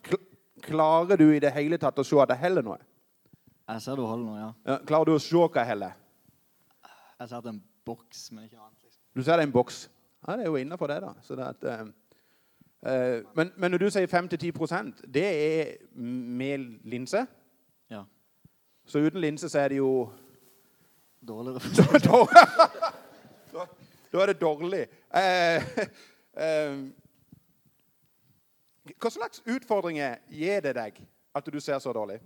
kl 0.03 0.15
Klarer 0.61 1.15
du 1.17 1.29
i 1.31 1.39
det 1.39 1.51
hele 1.55 1.77
tatt 1.79 1.99
å 1.99 2.03
se 2.03 2.17
at 2.19 2.29
jeg 2.35 2.37
heller 2.37 2.61
noe? 2.61 2.77
jeg 3.69 3.81
ser 3.81 3.95
du 3.95 4.01
holder 4.01 4.25
noe, 4.25 4.39
ja. 4.39 4.51
Ja, 4.65 4.77
klarer 4.85 5.05
du 5.05 5.11
å 5.13 5.19
se 5.21 5.35
hva 5.37 5.49
jeg 5.61 5.67
heller? 5.69 5.91
Jeg 7.19 7.29
ser 7.29 7.37
at 7.37 7.43
det 7.43 7.49
er 7.51 7.53
en 7.53 7.63
boks, 7.85 8.31
men 8.31 8.43
ikke 8.47 8.57
annet. 8.57 8.79
liksom. 8.83 9.01
Du 9.15 9.21
ser 9.23 9.37
det 9.37 9.43
er 9.43 9.47
en 9.47 9.51
boks. 9.53 9.89
Ja, 10.27 10.35
det 10.35 10.45
er 10.45 10.49
jo 10.49 10.55
innafor 10.59 10.87
det, 10.87 10.97
da. 11.03 11.13
Så 11.21 11.35
det 11.37 11.45
at, 11.45 11.63
eh, 11.63 11.85
eh, 12.91 13.21
men, 13.35 13.51
men 13.55 13.71
når 13.71 13.77
du 13.77 13.89
sier 13.93 14.07
5-10% 14.07 15.03
det 15.07 15.25
er 15.25 15.71
med 15.95 16.79
linse. 16.83 17.27
Ja. 17.91 18.03
Så 18.85 18.99
uten 19.05 19.21
linse 19.21 19.49
så 19.49 19.59
er 19.59 19.67
det 19.69 19.77
jo 19.77 20.09
Dårligere. 21.27 21.59
da, 24.11 24.21
er 24.21 24.31
det 24.31 24.41
dårlig. 24.41 24.85
Eh, 25.15 25.69
eh, 26.45 26.81
hva 28.97 29.11
slags 29.13 29.43
utfordringer 29.45 30.17
gir 30.33 30.63
det 30.65 30.73
deg 30.77 30.99
at 31.35 31.49
du 31.53 31.59
ser 31.61 31.79
så 31.83 31.93
dårlig? 31.93 32.19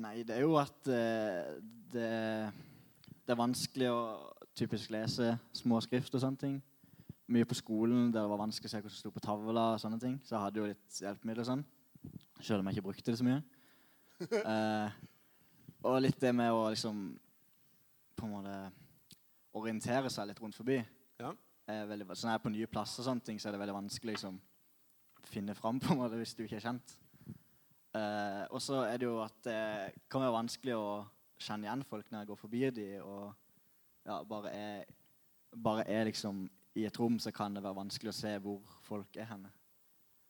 Nei, 0.00 0.22
det 0.24 0.38
er 0.38 0.46
jo 0.46 0.56
at 0.56 0.88
eh, 0.88 1.60
det, 1.92 2.10
det 3.26 3.34
er 3.34 3.40
vanskelig 3.40 3.90
å 3.92 4.00
typisk 4.56 4.92
lese 4.94 5.34
små 5.56 5.80
skrift 5.84 6.14
og 6.16 6.22
sånne 6.24 6.40
ting. 6.40 6.56
Mye 7.30 7.46
på 7.46 7.58
skolen 7.58 8.08
der 8.10 8.24
det 8.24 8.32
var 8.32 8.40
vanskelig 8.40 8.70
å 8.70 8.72
se 8.72 8.80
hva 8.80 8.90
som 8.90 8.98
sto 8.98 9.12
på 9.14 9.22
tavla. 9.22 9.74
og 9.74 9.82
sånne 9.82 10.00
ting. 10.02 10.16
Så 10.24 10.34
jeg 10.34 10.44
hadde 10.44 10.60
jo 10.60 10.68
litt 10.70 11.00
hjelpemidler 11.04 11.44
og 11.44 11.50
sånn. 11.50 11.64
Selv 12.40 12.62
om 12.62 12.70
jeg 12.70 12.78
ikke 12.78 12.88
brukte 12.88 13.12
det 13.12 13.20
så 13.20 13.28
mye. 13.28 13.42
Eh, 14.20 14.96
og 15.88 15.94
litt 16.04 16.18
det 16.20 16.34
med 16.36 16.52
å 16.52 16.66
liksom 16.68 16.98
på 18.20 18.28
en 18.28 18.36
måte 18.36 18.56
orientere 19.56 20.10
seg 20.12 20.28
litt 20.30 20.40
rundt 20.42 20.58
forbi. 20.58 20.78
Ja. 21.20 21.34
Er 21.70 21.86
veldig, 21.90 22.08
så 22.14 22.26
når 22.26 22.34
jeg 22.34 22.40
er 22.40 22.44
på 22.44 22.54
nye 22.54 22.70
plasser, 22.70 23.02
og 23.02 23.08
sånne 23.08 23.26
ting, 23.26 23.38
så 23.40 23.48
er 23.48 23.54
det 23.54 23.62
veldig 23.62 23.76
vanskelig 23.76 24.16
liksom 24.16 24.40
finne 25.30 25.54
fram 25.54 25.80
på 25.80 25.92
en 25.92 26.00
måte 26.00 26.18
hvis 26.18 26.34
du 26.34 26.44
ikke 26.44 26.58
er 26.58 26.64
kjent. 26.64 26.94
Eh, 27.96 28.44
og 28.54 28.62
så 28.62 28.84
er 28.86 29.00
det 29.00 29.08
jo 29.08 29.18
at 29.22 29.36
det 29.44 29.60
kan 30.10 30.22
være 30.22 30.36
vanskelig 30.38 30.76
å 30.78 30.88
kjenne 31.40 31.66
igjen 31.66 31.84
folk 31.88 32.10
når 32.10 32.22
jeg 32.22 32.30
går 32.30 32.40
forbi 32.40 32.64
dem. 32.76 33.04
Og 33.04 34.08
ja, 34.08 34.20
bare 34.26 34.52
er, 34.54 34.90
bare 35.56 35.86
er 35.90 36.08
liksom 36.10 36.44
i 36.78 36.86
et 36.86 37.00
rom, 37.00 37.18
så 37.18 37.32
kan 37.34 37.54
det 37.54 37.64
være 37.64 37.80
vanskelig 37.80 38.12
å 38.12 38.18
se 38.20 38.36
hvor 38.42 38.60
folk 38.86 39.16
er 39.18 39.28
henne. 39.32 39.50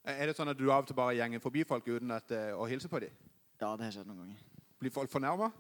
Er 0.09 0.31
det 0.31 0.37
sånn 0.39 0.49
at 0.49 0.57
du 0.57 0.71
av 0.71 0.87
og 0.87 0.89
til 0.89 0.97
bare 0.97 1.19
gjenger 1.19 1.43
forbi 1.45 1.67
folk 1.69 1.89
uten 1.91 2.15
at, 2.17 2.33
eh, 2.33 2.55
å 2.57 2.69
hilse 2.69 2.89
på 2.89 3.03
dem? 3.05 3.13
Ja, 3.61 3.75
det 3.77 3.85
har 3.85 3.93
skjedd 3.93 4.09
noen 4.09 4.25
ganger. 4.25 4.47
Blir 4.81 4.95
folk 4.95 5.13
fornærma? 5.13 5.51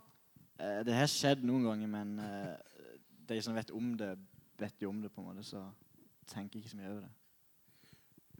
Eh, 0.61 0.81
det 0.87 0.95
har 0.95 1.09
skjedd 1.09 1.45
noen 1.47 1.65
ganger, 1.65 1.89
men 1.89 2.19
eh, 2.25 2.97
de 3.29 3.41
som 3.43 3.57
vet 3.57 3.71
om 3.73 3.95
det, 3.99 4.13
vet 4.61 4.83
jo 4.83 4.91
om 4.93 5.01
det, 5.03 5.13
på 5.13 5.23
en 5.23 5.31
måte, 5.31 5.45
så 5.47 5.65
tenker 6.29 6.59
jeg 6.59 6.65
ikke 6.65 6.75
så 6.75 6.81
mye 6.81 6.91
over 6.91 7.01
det. 7.01 7.13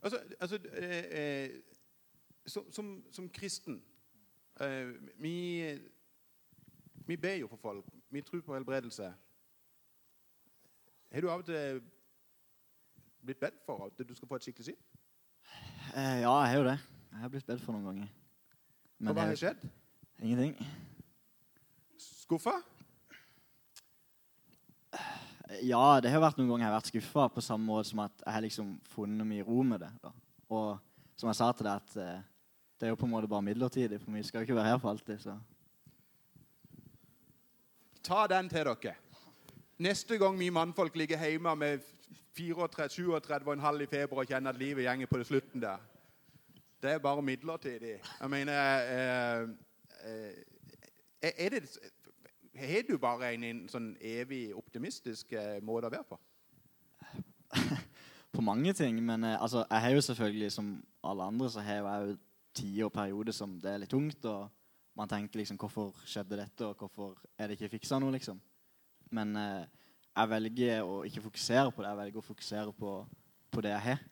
Altså, 0.03 0.21
altså 0.41 0.59
eh, 0.81 1.61
som, 2.47 2.73
som, 2.73 3.05
som 3.13 3.29
kristen 3.29 3.83
eh, 4.61 4.93
vi, 5.21 5.79
vi 7.07 7.17
ber 7.17 7.35
jo 7.35 7.49
for 7.49 7.57
folk. 7.57 7.87
Vi 8.11 8.21
tror 8.21 8.41
på 8.41 8.55
helbredelse. 8.55 9.13
Har 11.13 11.21
du 11.21 11.31
av 11.31 11.43
og 11.43 11.45
til 11.45 11.83
blitt 13.25 13.41
bedt 13.41 13.65
for 13.67 13.87
at 13.87 14.09
du 14.09 14.15
skal 14.15 14.29
få 14.29 14.39
et 14.39 14.47
skikkelig 14.47 14.71
syn? 14.71 14.79
Eh, 15.97 16.21
ja, 16.23 16.33
jeg 16.43 16.51
har 16.53 16.57
jo 16.57 16.65
det. 16.65 16.79
Jeg 17.11 17.21
har 17.21 17.29
blitt 17.29 17.47
bedt 17.47 17.65
for 17.65 17.77
noen 17.77 17.85
ganger. 17.85 18.15
Men 18.99 19.15
hva 19.17 19.27
har 19.27 19.41
skjedd? 19.41 19.69
ingenting. 20.21 20.55
Skuffa? 22.31 22.61
Ja, 25.67 25.99
det 25.99 26.13
har 26.13 26.21
vært 26.23 26.37
noen 26.39 26.53
ganger 26.53 26.63
jeg 26.63 26.69
har 26.69 26.77
vært 26.77 26.91
skuffa, 26.93 27.25
på 27.35 27.43
samme 27.43 27.67
måte 27.67 27.89
som 27.89 28.05
at 28.05 28.23
jeg 28.23 28.35
har 28.37 28.45
liksom 28.45 28.69
funnet 28.93 29.27
mye 29.27 29.43
ro 29.49 29.65
med 29.67 29.83
det. 29.83 29.89
Da. 29.99 30.13
Og 30.55 30.79
som 31.19 31.27
jeg 31.27 31.41
sa 31.41 31.49
til 31.51 31.67
deg, 31.67 31.83
at 31.83 31.97
eh, 31.99 32.23
det 32.79 32.87
er 32.87 32.95
jo 32.95 33.01
på 33.03 33.09
en 33.09 33.15
måte 33.17 33.33
bare 33.35 33.43
midlertidig, 33.49 33.99
for 33.99 34.15
vi 34.15 34.23
skal 34.23 34.45
jo 34.45 34.47
ikke 34.47 34.61
være 34.61 34.71
her 34.71 34.79
for 34.79 34.93
alltid. 34.93 35.19
så... 35.27 35.35
Ta 38.07 38.23
den 38.31 38.55
til 38.55 38.71
dere. 38.71 38.95
Neste 39.83 40.23
gang 40.23 40.39
vi 40.39 40.55
mannfolk 40.55 41.03
ligger 41.03 41.27
hjemme 41.27 41.59
med 41.59 41.83
37,5 42.39 43.83
i 43.83 43.91
feber 43.91 44.23
og 44.23 44.31
kjenner 44.31 44.55
at 44.55 44.63
livet 44.63 44.87
gjenger 44.87 45.11
på 45.11 45.19
det 45.19 45.33
slutten 45.35 45.67
der, 45.67 45.83
det 46.79 46.95
er 46.95 47.03
bare 47.03 47.27
midlertidig. 47.27 47.99
Jeg 47.99 48.31
mener 48.31 48.55
eh, 48.87 49.49
eh, 50.07 50.45
Er 51.23 51.59
det 51.59 51.67
har 52.61 52.87
du 52.89 52.97
bare 53.01 53.33
en, 53.35 53.65
sånn 53.71 53.93
evig 54.01 54.51
optimistisk 54.57 55.33
eh, 55.39 55.59
måte 55.65 55.89
å 55.89 55.95
være 55.95 56.09
på? 56.09 56.19
På 58.35 58.45
mange 58.47 58.73
ting, 58.79 59.01
men 59.03 59.25
eh, 59.27 59.43
altså, 59.43 59.65
jeg 59.65 59.85
har 59.85 59.95
jo 59.97 60.05
selvfølgelig, 60.07 60.53
som 60.55 60.73
alle 61.03 61.27
andre, 61.33 61.51
så 61.51 61.65
har 61.67 61.81
jeg 61.81 62.11
jo 62.11 62.17
tider 62.55 62.87
og 62.87 62.95
perioder 62.95 63.35
som 63.35 63.57
det 63.63 63.73
er 63.73 63.83
litt 63.83 63.93
tungt, 63.93 64.25
og 64.31 64.49
man 64.99 65.11
tenker 65.11 65.41
liksom, 65.41 65.59
hvorfor 65.61 65.95
skjedde 66.07 66.39
dette, 66.39 66.67
og 66.67 66.79
hvorfor 66.79 67.19
er 67.39 67.49
det 67.49 67.59
ikke 67.59 67.75
fiksa 67.77 67.99
noe, 68.03 68.15
liksom. 68.15 68.41
Men 69.15 69.35
eh, 69.39 69.65
jeg 70.11 70.31
velger 70.35 70.87
å 70.87 71.01
ikke 71.09 71.25
fokusere 71.29 71.73
på 71.75 71.83
det, 71.83 71.91
jeg 71.91 72.01
velger 72.03 72.23
å 72.23 72.29
fokusere 72.29 72.77
på, 72.79 72.95
på 73.51 73.65
det 73.67 73.75
jeg 73.75 73.87
har, 73.89 74.05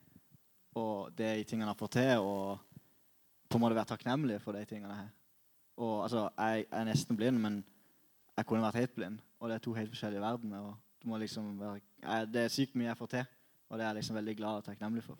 og 0.79 1.13
de 1.17 1.31
tingene 1.43 1.67
jeg 1.67 1.73
har 1.73 1.79
fått 1.79 1.97
til, 1.97 2.23
og 2.23 2.69
på 3.49 3.57
en 3.57 3.63
måte 3.63 3.77
være 3.77 3.91
takknemlig 3.93 4.39
for 4.43 4.55
de 4.55 4.65
tingene 4.69 4.93
jeg 4.93 5.03
har. 5.05 5.13
Og 5.79 5.93
altså, 6.03 6.27
jeg, 6.35 6.65
jeg 6.65 6.81
er 6.81 6.87
nesten 6.89 7.17
blind, 7.17 7.39
men 7.41 7.61
jeg 8.39 8.47
kunne 8.47 8.63
vært 8.63 8.79
helt 8.79 8.95
blind, 8.95 9.19
og 9.39 9.49
det 9.49 9.57
er 9.57 9.63
to 9.65 9.73
helt 9.75 9.91
forskjellige 9.91 10.23
verdener, 10.23 10.69
og 10.69 11.03
du 11.03 11.09
må 11.11 11.19
liksom 11.19 11.51
være, 11.59 11.81
det 12.31 12.45
er 12.45 12.53
sykt 12.53 12.77
mye 12.79 12.89
jeg 12.89 12.99
får 12.99 13.11
til, 13.15 13.27
og 13.69 13.77
det 13.77 13.85
er 13.85 13.91
jeg 13.91 13.99
liksom 13.99 14.19
veldig 14.19 14.35
glad 14.39 14.61
og 14.61 14.65
takknemlig 14.67 15.03
for. 15.03 15.19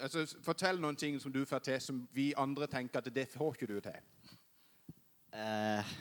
Altså, 0.00 0.24
fortell 0.42 0.78
noen 0.80 0.96
ting 0.96 1.18
som 1.20 1.32
du 1.34 1.42
får 1.44 1.64
til, 1.66 1.80
som 1.82 2.02
vi 2.14 2.30
andre 2.38 2.68
tenker 2.70 3.02
at 3.02 3.14
det 3.14 3.26
får 3.32 3.56
ikke 3.56 3.68
du 3.72 3.80
til. 3.84 3.98
Eh, 5.34 5.94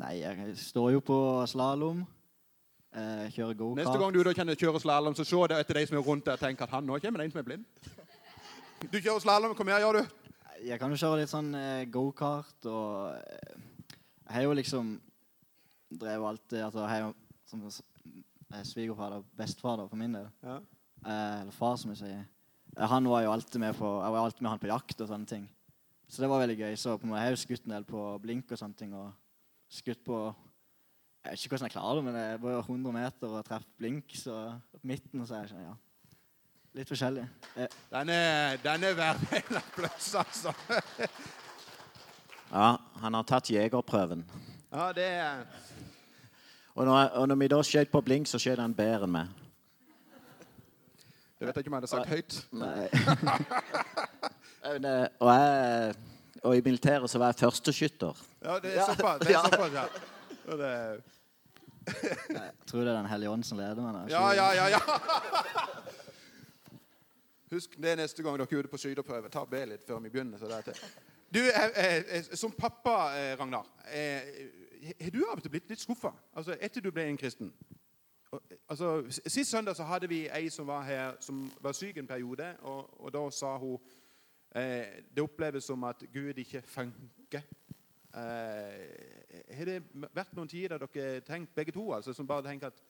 nei, 0.00 0.14
jeg 0.20 0.54
står 0.60 0.92
jo 0.96 1.02
på 1.04 1.18
slalom. 1.48 2.04
Eh, 2.96 3.26
kjører 3.34 3.54
gokart. 3.54 3.82
Neste 3.82 3.98
gang 4.00 4.14
du 4.14 4.22
da 4.24 4.32
kjører 4.32 4.60
kjøre 4.62 4.80
slalåm, 4.80 5.16
så 5.16 5.24
se 5.28 5.42
det 5.52 5.58
etter 5.60 5.80
de 5.80 5.86
som 5.90 5.98
er 5.98 6.06
rundt 6.06 6.24
der 6.26 6.38
og 6.38 6.40
tenker 6.40 6.64
at 6.64 6.72
han 6.72 6.88
nå 6.88 6.96
kommer 7.04 7.20
det 7.20 7.28
en 7.28 7.34
som 7.34 7.42
er 7.42 7.48
blind. 7.50 7.66
Du 8.88 8.96
kjører 8.96 9.20
slalåm. 9.20 9.52
Hva 9.58 9.66
mer 9.68 9.82
gjør 9.84 10.00
du? 10.00 10.16
Jeg 10.64 10.80
kan 10.80 10.90
jo 10.90 10.98
kjøre 10.98 11.20
litt 11.20 11.30
sånn 11.30 11.52
eh, 11.54 11.84
gokart 11.92 12.66
og 12.66 13.12
eh, 13.14 13.52
Jeg 14.24 14.34
har 14.34 14.46
jo 14.48 14.56
liksom 14.56 14.96
drevet 15.90 16.28
alltid 16.28 16.62
Altså, 16.62 16.82
jeg 16.84 16.90
har 16.90 17.04
jo 17.06 17.12
som 17.48 17.62
eh, 17.64 18.64
svigerfar 18.64 19.18
og 19.18 19.28
bestefar 19.38 19.78
da, 19.80 19.86
for 19.88 19.96
min 20.00 20.16
del. 20.18 20.26
Ja. 20.44 20.58
Eh, 21.04 21.40
eller 21.42 21.54
far, 21.56 21.76
som 21.80 21.94
jeg 21.94 22.02
sier. 22.02 22.26
Eh, 22.76 22.88
han 22.90 23.08
var 23.08 23.22
jo 23.24 23.32
alltid 23.32 23.60
med 23.62 23.76
på 23.78 23.92
Jeg 24.02 24.12
var 24.12 24.24
alltid 24.24 24.42
med 24.44 24.50
han 24.52 24.60
på 24.62 24.70
jakt 24.72 25.00
og 25.00 25.08
sånne 25.08 25.30
ting. 25.30 25.48
Så 26.08 26.22
det 26.22 26.28
var 26.30 26.40
veldig 26.42 26.58
gøy. 26.58 26.76
Så 26.80 26.96
på 27.00 27.08
jeg 27.12 27.24
har 27.24 27.32
jo 27.32 27.40
skutt 27.40 27.64
en 27.66 27.74
del 27.76 27.88
på 27.88 28.04
blink 28.22 28.52
og 28.52 28.60
sånne 28.60 28.76
ting. 28.76 28.94
Og 28.96 29.12
skutt 29.68 30.04
på 30.04 30.20
Jeg 31.24 31.32
vet 31.32 31.42
ikke 31.42 31.56
hvordan 31.56 31.68
jeg 31.68 31.74
klarer 31.74 31.98
det, 31.98 32.04
men 32.06 32.14
det 32.16 32.26
var 32.40 32.52
jo 32.54 32.60
100 32.62 32.92
meter 32.94 33.32
og 33.36 33.44
treffer 33.44 33.72
blink, 33.76 34.14
så 34.16 34.36
på 34.72 34.78
midten 34.86 35.26
så 35.26 35.34
er 35.34 35.42
jeg 35.42 35.50
sånn, 35.50 35.64
ja. 35.66 35.74
Litt 36.78 36.88
forskjellig. 36.88 37.24
Eh, 37.58 37.74
Den 37.90 38.12
er, 38.14 38.60
den 38.62 38.84
er 38.86 38.94
verdt 38.96 39.32
en 39.40 39.58
applaus, 39.58 40.12
altså. 40.20 40.52
Ja, 42.52 42.78
han 43.02 43.18
har 43.18 43.26
tatt 43.28 43.50
jegerprøven. 43.52 44.22
Ja, 44.70 44.92
det 44.96 45.08
er 45.18 45.42
Og 46.78 46.86
når, 46.86 47.10
og 47.18 47.26
når 47.28 47.34
vi 47.34 47.46
da 47.50 47.58
skjøt 47.66 47.88
på 47.90 48.00
blink, 48.06 48.28
så 48.30 48.38
skjøt 48.38 48.60
han 48.62 48.70
bedre 48.78 49.02
enn 49.08 49.10
meg. 49.10 49.26
Det 51.38 51.46
vet 51.48 51.56
jeg 51.56 51.62
ikke 51.64 51.70
om 51.72 51.74
jeg 51.74 51.80
hadde 51.80 51.90
sagt 51.90 52.10
høyt. 52.12 52.32
Nei. 52.62 52.86
Og, 55.18 55.30
jeg, 55.32 55.94
og 56.42 56.52
i 56.54 56.60
militæret 56.62 57.10
så 57.10 57.18
var 57.18 57.26
jeg 57.32 57.38
førsteskytter. 57.40 58.14
Ja, 58.44 58.58
det 58.62 58.76
er 58.76 58.84
såpass. 58.92 59.18
Det 59.26 59.34
er 59.34 59.42
såpass, 59.48 59.72
ja. 59.74 59.84
Og 60.48 60.58
det, 60.62 60.72
jeg 62.30 62.52
tror 62.66 62.80
det 62.80 62.88
er 62.92 62.96
Den 63.00 63.10
hellige 63.10 63.30
ånd 63.30 63.44
som 63.44 63.58
leder 63.58 63.82
meg. 63.82 64.10
ja, 64.14 64.32
ja, 64.38 64.52
ja, 64.60 64.66
ja. 64.76 64.82
Husk 67.50 67.70
det 67.80 67.96
neste 67.98 68.22
gang 68.22 68.38
dere 68.38 68.48
er 68.52 68.58
ute 68.62 68.68
på 68.70 68.78
skyteprøve. 68.78 69.28
Ta 69.34 69.44
B 69.48 69.54
litt 69.66 69.84
før 69.88 69.98
vi 70.04 70.10
begynner. 70.14 70.38
Så 70.38 70.46
det 70.46 70.54
er 70.60 70.64
til. 70.70 70.78
Du, 71.34 71.40
eh, 71.42 71.96
eh, 72.18 72.24
Som 72.36 72.52
pappa, 72.52 73.14
eh, 73.18 73.38
Ragnar, 73.40 73.64
eh, 73.90 74.22
har 75.00 75.10
du 75.10 75.20
av 75.24 75.36
og 75.36 75.42
til 75.42 75.52
blitt 75.52 75.70
litt 75.70 75.82
skuffa 75.82 76.12
altså, 76.32 76.56
etter 76.60 76.84
du 76.84 76.90
ble 76.94 77.04
en 77.08 77.20
kristen? 77.20 77.52
Altså, 78.68 79.04
Sist 79.26 79.50
søndag 79.50 79.76
så 79.76 79.86
hadde 79.88 80.08
vi 80.08 80.26
ei 80.28 80.48
som 80.52 80.66
var 80.68 80.82
her, 80.84 81.14
som 81.20 81.46
var 81.60 81.72
syk 81.72 81.96
en 81.96 82.06
periode. 82.06 82.56
Og, 82.60 83.04
og 83.04 83.12
da 83.12 83.22
sa 83.32 83.54
hun 83.58 83.78
eh, 84.56 85.00
det 85.14 85.24
oppleves 85.24 85.64
som 85.64 85.84
at 85.88 86.04
Gud 86.12 86.36
ikke 86.36 86.62
funker. 86.62 87.46
Eh, 88.18 89.54
har 89.56 89.68
det 89.68 89.78
vært 89.92 90.34
noen 90.36 90.48
tider 90.48 90.80
dere 90.80 91.06
har 91.14 91.24
tenkt 91.24 91.54
begge 91.56 91.72
to, 91.72 91.86
altså, 91.94 92.12
som 92.12 92.28
bare 92.28 92.44
tenker 92.48 92.72
at 92.72 92.84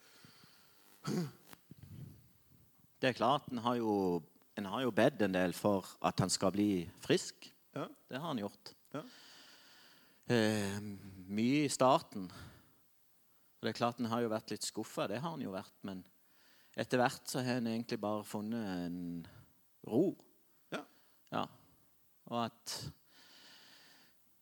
Det 2.99 3.09
er 3.09 3.15
klart, 3.15 3.47
en 3.53 3.63
har 3.63 3.77
jo, 3.79 4.23
en 4.59 4.67
har 4.67 4.83
jo 4.83 4.91
bedt 4.91 5.23
en 5.23 5.35
del 5.35 5.53
for 5.55 5.87
at 6.03 6.19
han 6.19 6.31
skal 6.31 6.51
bli 6.53 6.89
frisk. 7.01 7.47
Ja. 7.75 7.87
Det 8.11 8.19
har 8.19 8.27
han 8.27 8.43
gjort. 8.43 8.75
Ja. 8.95 9.05
Eh, 10.29 10.81
mye 11.33 11.65
i 11.65 11.73
starten. 11.73 12.27
Og 12.29 13.65
det 13.65 13.71
er 13.71 13.79
klart, 13.79 13.99
En 13.99 14.11
har 14.13 14.21
jo 14.21 14.29
vært 14.29 14.51
litt 14.53 14.67
skuffa, 14.67 15.07
det 15.09 15.23
har 15.23 15.35
en 15.35 15.41
jo 15.41 15.55
vært. 15.55 15.73
Men 15.89 16.05
etter 16.77 17.01
hvert 17.01 17.25
så 17.25 17.41
har 17.41 17.63
en 17.63 17.71
egentlig 17.71 18.01
bare 18.01 18.25
funnet 18.29 18.67
en 18.85 19.27
ro. 19.89 20.13
Ja. 20.71 20.83
Ja. 21.33 21.47
Og 22.29 22.45
at 22.45 22.93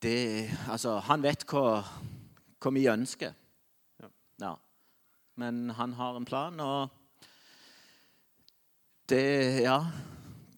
det 0.03 0.51
Altså, 0.69 0.99
han 1.07 1.23
vet 1.23 1.47
hva, 1.47 1.85
hva 2.61 2.73
vi 2.75 2.89
ønsker. 2.91 3.33
Ja. 4.03 4.11
ja. 4.41 4.55
Men 5.37 5.71
han 5.71 5.93
har 5.93 6.17
en 6.17 6.27
plan, 6.27 6.61
og 6.61 6.91
det 9.09 9.63
Ja. 9.63 9.81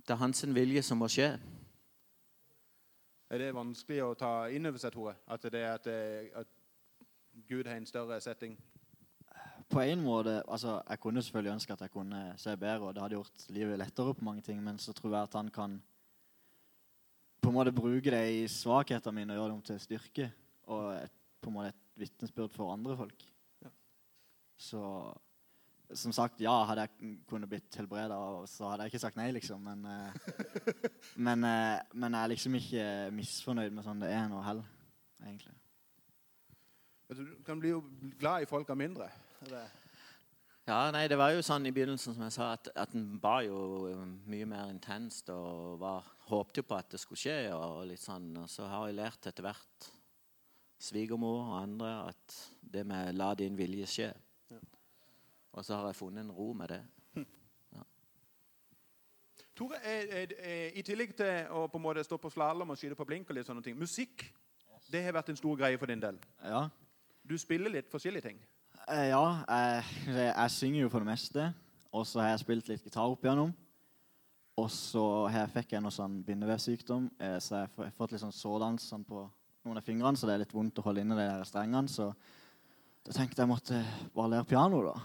Det 0.08 0.14
er 0.14 0.24
hans 0.24 0.40
vilje 0.48 0.82
som 0.82 0.96
må 0.98 1.08
skje. 1.12 1.34
Er 3.30 3.42
det 3.42 3.50
vanskelig 3.54 4.00
å 4.04 4.14
ta 4.16 4.32
inn 4.48 4.66
over 4.70 4.80
seg, 4.80 4.92
Tore? 4.94 5.14
At, 5.28 5.42
det 5.52 5.60
er 5.60 5.74
at, 5.74 5.84
det- 5.84 6.30
at 6.34 6.48
Gud 7.48 7.66
har 7.68 7.76
en 7.76 7.86
større 7.86 8.20
setting? 8.24 8.56
På 9.68 9.82
en 9.84 10.00
måte, 10.00 10.38
altså 10.48 10.78
Jeg 10.88 11.00
kunne 11.00 11.22
selvfølgelig 11.22 11.52
ønske 11.52 11.72
at 11.72 11.80
jeg 11.84 11.90
kunne 11.92 12.22
se 12.40 12.56
bedre, 12.56 12.88
og 12.88 12.94
det 12.94 13.02
hadde 13.02 13.18
gjort 13.18 13.44
livet 13.52 13.78
lettere 13.78 14.14
på 14.14 14.24
mange 14.24 14.42
ting, 14.42 14.62
men 14.64 14.78
så 14.78 14.92
tror 14.96 15.12
jeg 15.12 15.22
at 15.22 15.36
han 15.36 15.50
kan 15.50 15.82
på 17.42 17.48
en 17.50 17.54
måte 17.54 17.72
bruke 17.72 18.10
det 18.10 18.22
i 18.32 18.46
svakhetene 18.48 19.14
mine 19.14 19.32
og 19.36 19.38
gjøre 19.38 19.52
dem 19.52 19.62
til 19.62 19.80
styrke. 19.80 20.32
Og 20.72 20.94
et, 20.96 21.12
på 21.40 21.50
en 21.50 21.54
måte 21.54 21.68
et 21.68 21.84
vitnesbyrd 22.00 22.50
for 22.52 22.72
andre 22.72 22.96
folk. 22.96 23.22
Ja. 23.62 23.70
Så 24.56 24.80
som 25.96 26.12
sagt, 26.12 26.40
ja, 26.44 26.53
hadde 26.68 26.85
jeg 26.85 27.14
kunnet 27.29 27.48
blitt 27.48 27.77
helbreda, 27.81 28.18
så 28.51 28.72
hadde 28.72 28.85
jeg 28.85 28.92
ikke 28.92 29.03
sagt 29.07 29.16
nei, 29.16 29.31
liksom. 29.33 29.64
Men, 29.64 29.87
eh, 29.88 30.35
men, 31.16 31.44
eh, 31.48 31.81
men 31.94 32.12
jeg 32.12 32.20
er 32.20 32.33
liksom 32.35 32.59
ikke 32.59 32.85
misfornøyd 33.16 33.72
med 33.72 33.87
sånn 33.87 34.05
det 34.05 34.12
er 34.12 34.29
nå 34.29 34.42
heller, 34.44 34.68
egentlig. 35.24 35.55
Du 37.09 37.24
kan 37.44 37.61
bli 37.61 37.72
jo 37.72 37.83
glad 38.20 38.44
i 38.44 38.48
folk 38.51 38.68
av 38.68 38.77
mindre. 38.77 39.09
Eller? 39.46 39.70
Ja, 40.68 40.90
nei, 40.92 41.07
det 41.09 41.16
var 41.16 41.33
jo 41.33 41.40
sånn 41.40 41.64
i 41.64 41.72
begynnelsen 41.72 42.12
som 42.12 42.27
jeg 42.27 42.35
sa, 42.35 42.51
at, 42.59 42.68
at 42.77 42.92
en 42.92 43.14
ba 43.22 43.38
jo 43.46 43.88
eh, 43.88 44.05
mye 44.29 44.48
mer 44.51 44.68
intenst 44.68 45.33
og 45.33 45.79
var, 45.81 46.05
håpte 46.29 46.61
jo 46.61 46.68
på 46.68 46.77
at 46.77 46.92
det 46.92 47.01
skulle 47.01 47.22
skje. 47.22 47.38
Og 47.57 47.87
litt 47.88 48.05
sånn, 48.05 48.35
og 48.37 48.51
så 48.53 48.68
har 48.68 48.90
jeg 48.90 48.98
lært 49.01 49.31
etter 49.31 49.48
hvert, 49.48 49.88
svigermor 50.79 51.46
og 51.46 51.61
andre, 51.62 51.94
at 52.12 52.40
det 52.61 52.85
med 52.87 53.16
'la 53.16 53.33
din 53.35 53.57
vilje 53.57 53.88
skje'. 53.88 54.27
Og 55.58 55.66
så 55.66 55.74
har 55.76 55.88
jeg 55.90 55.98
funnet 55.98 56.22
en 56.22 56.32
ro 56.32 56.52
med 56.54 56.70
det. 56.74 56.82
Tore, 59.58 59.80
er, 59.82 60.04
er, 60.14 60.32
er, 60.38 60.66
i 60.78 60.82
tillegg 60.86 61.16
til 61.18 61.48
å 61.50 61.64
på 61.66 61.80
en 61.80 61.82
måte 61.82 62.04
stå 62.06 62.16
på 62.22 62.30
slalåm 62.30 62.70
og 62.70 62.78
skyte 62.78 62.94
på 62.94 63.06
blink 63.08 63.26
og 63.26 63.34
litt 63.34 63.48
sånne 63.48 63.64
ting, 63.64 63.74
musikk 63.74 64.28
det 64.92 65.02
har 65.04 65.16
vært 65.16 65.32
en 65.32 65.38
stor 65.38 65.56
greie 65.58 65.78
for 65.80 65.90
din 65.90 66.00
del. 66.00 66.18
Ja. 66.40 66.68
Du 67.28 67.34
spiller 67.40 67.72
litt 67.72 67.90
forskjellige 67.92 68.30
ting. 68.30 68.38
Eh, 68.88 69.10
ja, 69.10 69.24
jeg, 69.44 69.84
jeg, 70.14 70.52
synger 70.54 70.80
jo 70.80 70.92
for 70.92 71.04
det 71.04 71.10
meste. 71.10 71.48
Og 71.92 72.06
så 72.08 72.22
har 72.22 72.30
jeg 72.32 72.44
spilt 72.44 72.70
litt 72.70 72.86
gitar 72.86 73.10
opp 73.10 73.24
igjennom. 73.24 73.52
Og 74.58 74.70
så 74.72 75.02
her 75.32 75.50
fikk 75.52 75.74
jeg 75.74 75.84
noe 75.84 75.94
sånn 75.94 76.18
bindevevsykdom, 76.26 77.10
eh, 77.20 77.36
så 77.42 77.60
jeg 77.60 77.68
har 77.76 77.92
fått- 77.98 78.14
litt 78.14 78.24
sånn 78.24 78.34
sårdans 78.34 78.88
sånn 78.90 79.04
på 79.06 79.22
noen 79.66 79.78
av 79.78 79.86
fingrene, 79.86 80.18
så 80.18 80.26
det 80.26 80.34
er 80.34 80.42
litt 80.42 80.54
vondt 80.56 80.80
å 80.80 80.86
holde 80.88 81.04
inne 81.04 81.18
de 81.18 81.28
der 81.28 81.44
strengene. 81.46 81.88
Så 81.88 82.08
da 83.04 83.14
tenkte 83.14 83.44
jeg 83.44 83.50
måtte 83.50 83.82
bare 84.14 84.32
lære 84.34 84.48
piano, 84.48 84.82
da. 84.88 84.96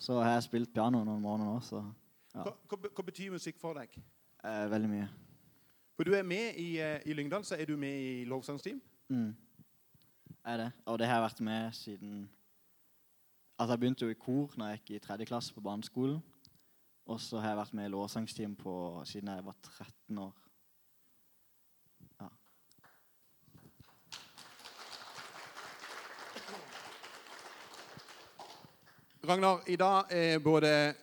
Så 0.00 0.16
har 0.22 0.32
jeg 0.38 0.46
spilt 0.48 0.72
piano 0.72 1.02
noen 1.04 1.20
måneder 1.22 1.50
nå, 1.52 1.60
så 1.64 1.82
Ja. 2.30 2.44
Hva, 2.46 2.52
hva, 2.70 2.88
hva 2.94 3.04
betyr 3.04 3.32
musikk 3.34 3.58
for 3.58 3.74
deg? 3.74 3.96
eh, 4.44 4.66
veldig 4.70 4.88
mye. 4.88 5.08
For 5.96 6.04
du 6.08 6.14
er 6.14 6.22
med 6.24 6.54
i, 6.56 6.78
eh, 6.80 7.02
i 7.04 7.12
Lyngdal, 7.12 7.44
så 7.44 7.58
er 7.60 7.66
du 7.66 7.76
med 7.76 7.92
i 7.92 8.24
lovsangsteam. 8.24 8.80
Mm. 9.10 9.34
Er 10.44 10.56
det. 10.56 10.72
Og 10.86 10.98
det 10.98 11.06
har 11.06 11.18
jeg 11.18 11.22
vært 11.26 11.40
med 11.40 11.72
siden 11.72 12.30
Altså, 13.60 13.72
jeg 13.72 13.80
begynte 13.80 14.04
jo 14.06 14.10
i 14.10 14.14
kor 14.16 14.54
når 14.56 14.66
jeg 14.70 14.78
gikk 14.78 14.90
i 14.96 14.98
tredje 15.04 15.26
klasse 15.28 15.52
på 15.52 15.60
barneskolen. 15.60 16.22
Og 17.06 17.20
så 17.20 17.38
har 17.42 17.48
jeg 17.50 17.58
vært 17.58 17.74
med 17.74 17.84
i 17.84 17.92
lovsangsteam 17.92 18.54
siden 19.04 19.28
jeg 19.28 19.44
var 19.44 19.56
13 19.62 20.18
år. 20.18 20.32
Ragnar, 29.28 29.60
i 29.68 29.76
dag 29.76 30.02
er 30.10 30.38
både 30.38 30.94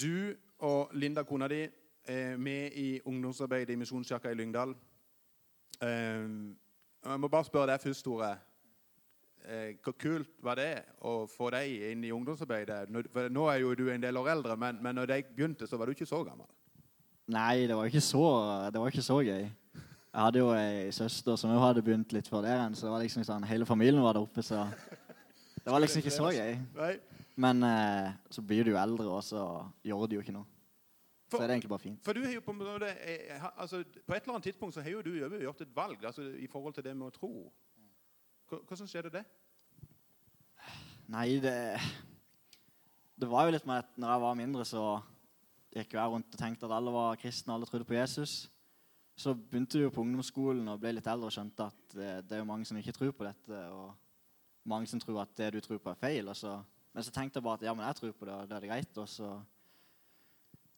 du 0.00 0.34
og 0.62 0.90
Linda, 0.94 1.22
kona 1.22 1.48
di, 1.48 1.62
eh, 2.08 2.38
med 2.38 2.70
i 2.74 3.00
ungdomsarbeidet 3.04 3.70
i 3.72 3.76
Misjonskirka 3.76 4.30
i 4.30 4.34
Lyngdal. 4.34 4.74
Eh, 5.82 6.28
Jeg 7.06 7.20
må 7.20 7.28
bare 7.28 7.44
spørre 7.44 7.66
deg 7.66 7.80
først, 7.80 8.04
Tore. 8.04 8.36
eh, 9.48 9.74
hvor 9.84 9.92
kult 9.92 10.28
var 10.42 10.54
det 10.54 10.82
å 11.02 11.26
få 11.30 11.50
deg 11.50 11.90
inn 11.92 12.04
i 12.04 12.10
ungdomsarbeidet? 12.10 12.88
For 13.12 13.28
nå 13.28 13.44
er 13.48 13.60
jo 13.60 13.74
du 13.74 13.88
en 13.90 14.00
del 14.02 14.16
år 14.16 14.28
eldre, 14.30 14.56
men, 14.56 14.78
men 14.82 14.94
når 14.94 15.06
de 15.06 15.22
begynte, 15.36 15.66
så 15.66 15.76
var 15.76 15.86
du 15.86 15.92
ikke 15.92 16.06
så 16.06 16.24
gammel. 16.24 16.46
Nei, 17.28 17.66
det 17.66 17.76
var 17.76 17.84
ikke 17.86 18.00
så, 18.00 18.70
det 18.72 18.80
var 18.80 18.88
ikke 18.90 19.02
så 19.02 19.20
gøy. 19.22 19.46
Jeg 20.16 20.22
hadde 20.24 20.38
jo 20.38 20.50
ei 20.54 20.90
søster 20.90 21.36
som 21.36 21.50
jo 21.50 21.58
hadde 21.58 21.82
begynt 21.82 22.12
litt 22.12 22.28
før 22.28 22.42
der, 22.42 22.74
så 22.74 22.86
det 22.86 22.90
var 22.92 23.02
liksom 23.02 23.24
sånn, 23.24 23.44
hele 23.46 23.66
familien 23.66 24.02
var 24.02 24.14
der 24.14 24.22
oppe, 24.22 24.42
så 24.42 24.66
det 25.62 25.70
var 25.72 25.78
liksom 25.80 25.98
ikke 26.02 26.10
så 26.14 26.30
gøy. 26.32 26.58
Nei. 26.74 26.98
Men 27.36 27.62
eh, 27.62 28.12
så 28.32 28.42
blir 28.42 28.64
du 28.64 28.70
jo 28.72 28.78
eldre, 28.80 29.06
og 29.12 29.22
så 29.24 29.42
gjør 29.84 30.06
det 30.08 30.16
jo 30.16 30.22
ikke 30.24 30.34
noe. 30.36 30.46
Så 31.26 31.40
er 31.42 31.48
det 31.50 31.56
egentlig 31.56 31.72
bare 31.72 31.82
fint. 31.82 32.00
For 32.06 32.14
du 32.14 32.22
har 32.22 32.32
jo 32.32 32.40
på, 32.40 32.52
eh, 32.86 33.32
ha- 33.42 33.52
altså, 33.58 33.82
på 33.84 34.14
et 34.14 34.22
eller 34.22 34.36
annet 34.36 34.46
tidspunkt 34.46 34.74
så 34.76 34.82
har 34.82 34.90
jo 34.94 35.02
du 35.02 35.10
gjort 35.42 35.60
et 35.60 35.74
valg 35.76 36.04
altså, 36.06 36.22
i 36.38 36.46
forhold 36.46 36.74
til 36.74 36.84
det 36.86 36.94
med 36.96 37.08
å 37.08 37.14
tro. 37.16 37.32
Hvordan 38.48 38.86
skjedde 38.88 39.10
det? 39.10 39.24
Nei, 41.08 41.38
det 41.42 41.80
Det 43.18 43.28
var 43.30 43.46
jo 43.46 43.54
litt 43.54 43.66
med 43.66 43.78
at 43.80 43.96
når 43.96 44.10
jeg 44.12 44.20
var 44.22 44.34
mindre, 44.38 44.64
så 44.68 44.82
gikk 45.76 45.94
jeg 45.96 46.10
rundt 46.12 46.34
og 46.34 46.38
tenkte 46.40 46.66
at 46.68 46.74
alle 46.76 46.92
var 46.92 47.16
kristne, 47.16 47.54
alle 47.54 47.66
trodde 47.68 47.84
på 47.88 47.96
Jesus. 47.96 48.48
Så 49.16 49.32
begynte 49.34 49.78
du 49.78 49.86
jo 49.86 49.90
på 49.90 50.02
ungdomsskolen 50.04 50.68
og 50.68 50.80
ble 50.82 50.92
litt 50.92 51.06
eldre 51.08 51.30
og 51.30 51.32
skjønte 51.32 51.66
at 51.70 51.94
det, 51.96 52.10
det 52.28 52.36
er 52.36 52.42
jo 52.42 52.48
mange 52.48 52.68
som 52.68 52.76
ikke 52.76 52.92
tror 52.92 53.12
på 53.16 53.24
dette, 53.24 53.60
og 53.72 53.94
mange 54.68 54.86
som 54.90 55.00
tror 55.00 55.22
at 55.22 55.32
det 55.40 55.54
du 55.54 55.60
tror 55.64 55.78
på, 55.80 55.90
er 55.90 56.00
feil. 56.00 56.28
Og 56.28 56.36
så, 56.36 56.58
men 56.96 57.04
så 57.04 57.12
tenkte 57.12 57.36
jeg 57.36 57.44
bare 57.44 57.58
at 57.58 57.64
ja, 57.66 57.74
men 57.76 57.84
jeg 57.84 57.96
tror 57.98 58.12
på 58.16 58.24
det, 58.24 58.34
og 58.34 58.48
det 58.48 58.56
er 58.56 58.64
greit. 58.70 58.98
Og 59.02 59.08
så, 59.12 59.26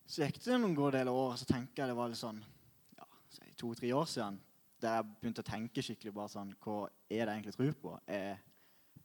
så 0.03 0.25
gikk 0.25 0.41
det 0.43 0.57
noen 0.59 0.75
gode 0.75 0.97
deler 0.97 1.15
år, 1.15 1.37
og 1.37 1.39
så 1.39 1.47
tenker 1.47 1.85
jeg 1.85 1.93
det 1.93 1.95
var 1.95 2.11
litt 2.11 2.19
sånn 2.19 2.41
ja, 2.99 3.07
så 3.31 3.47
to-tre 3.61 3.93
år 3.95 4.09
siden 4.11 4.41
der 4.83 4.97
jeg 4.97 5.07
begynte 5.21 5.45
å 5.45 5.47
tenke 5.47 5.85
skikkelig 5.85 6.15
bare 6.17 6.33
sånn 6.33 6.51
Hva 6.63 6.75
er 6.87 6.91
det 7.07 7.21
jeg 7.21 7.31
egentlig 7.37 7.55
tror 7.55 7.79
på? 7.85 7.95
Er, 8.11 8.43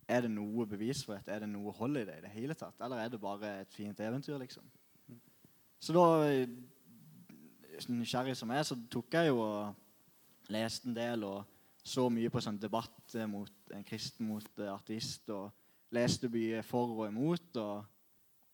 er 0.09 0.25
det 0.25 0.33
noe 0.33 0.65
bevis 0.73 1.05
for 1.05 1.13
dette? 1.13 1.29
Er 1.37 1.45
det 1.45 1.53
noe 1.53 1.77
hold 1.77 2.01
i 2.01 2.05
det 2.09 2.17
i 2.17 2.25
det 2.25 2.33
hele 2.33 2.57
tatt? 2.57 2.81
Eller 2.81 3.03
er 3.03 3.13
det 3.13 3.21
bare 3.21 3.55
et 3.61 3.77
fint 3.77 4.01
eventyr, 4.09 4.41
liksom? 4.41 4.65
Så 5.77 5.93
da, 5.93 6.09
eh, 6.33 6.49
nysgjerrig 7.93 8.33
som 8.41 8.49
jeg 8.57 8.65
er, 8.65 8.69
så 8.73 8.81
tok 8.89 9.21
jeg 9.21 9.29
jo 9.29 9.41
og 9.45 10.49
leste 10.53 10.89
en 10.89 10.97
del 10.97 11.29
og 11.29 11.43
så 11.85 12.09
mye 12.09 12.33
på 12.33 12.41
sånn 12.41 12.57
debatt 12.57 13.17
mot 13.29 13.73
en 13.75 13.85
kristen 13.85 14.33
mot 14.33 14.65
ateist, 14.65 15.29
og 15.29 15.51
leste 15.93 16.29
mye 16.31 16.63
for 16.65 16.93
og 16.97 17.07
imot, 17.07 17.57
og 17.57 17.83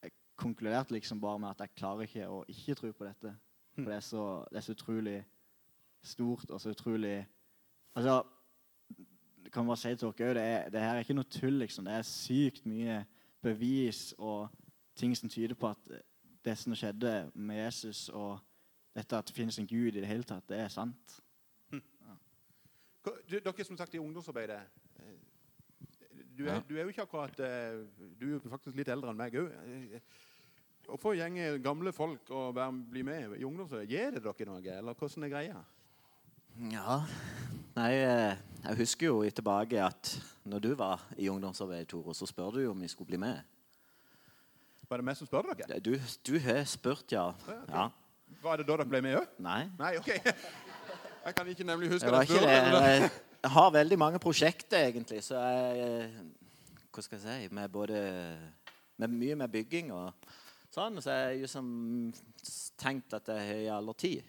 jeg 0.03 0.11
konkluderte 0.39 0.93
liksom 0.95 1.21
bare 1.21 1.39
med 1.39 1.49
at 1.49 1.65
jeg 1.65 1.75
klarer 1.75 2.07
ikke 2.07 2.27
å 2.29 2.41
ikke 2.47 2.75
tro 2.79 2.91
på 2.91 3.07
dette. 3.07 3.35
For 3.75 3.87
det 3.87 3.95
er 3.95 4.05
så, 4.05 4.25
det 4.51 4.59
er 4.59 4.65
så 4.65 4.75
utrolig 4.75 5.19
stort 6.03 6.49
og 6.49 6.61
så 6.61 6.73
utrolig 6.75 7.27
Altså 7.97 8.21
det 9.43 9.51
kan 9.51 9.65
bare 9.65 9.77
si 9.77 9.95
til 9.95 10.11
dere 10.17 10.33
det, 10.33 10.43
er, 10.43 10.69
det 10.69 10.81
her 10.81 10.95
er 10.95 10.99
ikke 11.03 11.15
noe 11.17 11.27
tull, 11.31 11.55
liksom. 11.59 11.87
Det 11.87 11.93
er 11.93 12.05
sykt 12.05 12.67
mye 12.69 12.99
bevis 13.41 14.13
og 14.17 14.51
ting 14.95 15.15
som 15.17 15.29
tyder 15.29 15.55
på 15.55 15.71
at 15.71 15.89
det 16.45 16.55
som 16.57 16.75
skjedde 16.75 17.31
med 17.33 17.57
Jesus, 17.63 18.09
og 18.09 18.37
dette 18.95 19.17
at 19.17 19.27
det 19.27 19.35
finnes 19.35 19.57
en 19.59 19.67
Gud 19.67 19.95
i 19.95 19.99
det 19.99 20.07
hele 20.07 20.23
tatt, 20.23 20.45
det 20.49 20.59
er 20.59 20.69
sant. 20.71 21.15
Ja. 21.73 22.15
Dere 23.31 23.65
som 23.65 23.77
sagt 23.77 23.95
i 23.95 24.01
ungdomsarbeidet 24.01 24.59
du 26.39 26.45
er, 26.47 26.61
du 26.63 26.75
er 26.77 26.85
jo 26.85 26.93
ikke 26.93 27.03
akkurat 27.03 27.41
eh, 27.43 27.81
Du 28.19 28.29
er 28.29 28.35
jo 28.37 28.51
faktisk 28.51 28.77
litt 28.79 28.89
eldre 28.91 29.11
enn 29.11 29.19
meg 29.19 29.35
òg. 29.35 29.51
Hvorfor 30.89 31.13
få 31.13 31.59
gamle 31.61 31.91
folk 31.93 32.31
og 32.33 32.57
bli 32.89 33.03
med 33.05 33.35
i 33.37 33.45
ungdomsarbeidet, 33.45 33.91
gir 33.91 34.15
det 34.15 34.23
dere 34.23 34.47
noe? 34.49 34.63
Eller 34.79 34.97
hvordan 34.97 35.27
er 35.27 35.33
greia? 35.35 35.59
Ja 36.71 36.95
Nei, 37.75 37.91
eh, 38.01 38.39
jeg 38.63 38.79
husker 38.81 39.07
jo 39.07 39.19
tilbake 39.31 39.79
at 39.83 40.09
når 40.43 40.63
du 40.63 40.73
var 40.75 41.05
i 41.15 41.29
ungdomsarbeid, 41.29 41.85
Tore, 41.87 42.15
så 42.17 42.25
spør 42.27 42.57
du 42.57 42.59
jo 42.63 42.71
om 42.73 42.81
vi 42.81 42.89
skulle 42.91 43.07
bli 43.07 43.19
med. 43.21 43.37
Var 44.89 44.99
det 44.99 45.05
meg 45.05 45.15
som 45.19 45.29
spør 45.29 45.51
dere? 45.53 45.77
Du, 45.79 45.93
du 46.25 46.33
har 46.43 46.63
spurt, 46.67 47.05
ja. 47.13 47.29
ja. 47.69 47.85
Var 48.41 48.59
det 48.59 48.65
da 48.67 48.75
dere 48.79 48.89
ble 48.89 49.03
med 49.05 49.19
òg? 49.21 49.37
Nei. 49.45 49.61
Nei, 49.79 49.93
OK. 50.01 50.09
Jeg 51.25 51.35
kan 51.35 51.47
ikke 51.51 51.67
nemlig 51.67 51.91
huske 51.93 52.07
Det 52.07 52.15
var 52.15 52.25
det 52.25 52.35
ikke 52.35 52.47
det. 52.49 53.28
Jeg, 53.43 53.51
har 53.55 53.71
veldig 53.71 53.97
mange 53.99 54.19
prosjekter, 54.19 54.89
egentlig, 54.89 55.23
så 55.23 55.39
jeg 55.39 55.83
eh, 55.85 56.17
Hva 56.91 57.03
skal 57.05 57.19
jeg 57.19 57.47
si 57.47 57.53
Med 57.55 57.71
både 57.71 58.01
med 58.99 59.13
mye 59.15 59.35
med 59.39 59.51
bygging 59.53 59.93
og 59.95 60.11
sånn, 60.73 60.99
så 60.99 61.13
jeg 61.15 61.45
jo 61.45 61.61
tenkt 62.79 63.15
at 63.15 63.29
jeg 63.31 63.45
har 63.47 63.61
i 63.63 63.69
aller 63.71 63.95
tid. 63.95 64.25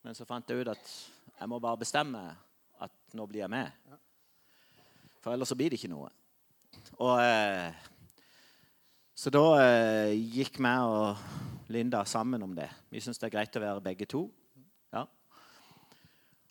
Men 0.00 0.16
så 0.16 0.24
fant 0.24 0.48
jeg 0.48 0.64
ut 0.64 0.70
at 0.72 0.92
jeg 1.36 1.50
må 1.52 1.58
bare 1.60 1.82
bestemme 1.82 2.22
at 2.80 3.16
nå 3.16 3.26
blir 3.28 3.42
jeg 3.42 3.52
med. 3.52 3.68
For 5.20 5.34
ellers 5.34 5.52
så 5.52 5.58
blir 5.58 5.72
det 5.72 5.80
ikke 5.80 5.92
noe. 5.92 6.08
Og 6.96 7.20
eh, 7.20 7.76
Så 9.16 9.32
da 9.32 9.44
eh, 9.60 10.16
gikk 10.16 10.56
vi 10.60 10.74
og 10.86 11.70
Linda 11.72 12.04
sammen 12.06 12.42
om 12.42 12.54
det. 12.54 12.68
Vi 12.88 13.00
syns 13.02 13.18
det 13.18 13.28
er 13.28 13.36
greit 13.36 13.56
å 13.58 13.64
være 13.64 13.84
begge 13.84 14.06
to. 14.08 14.28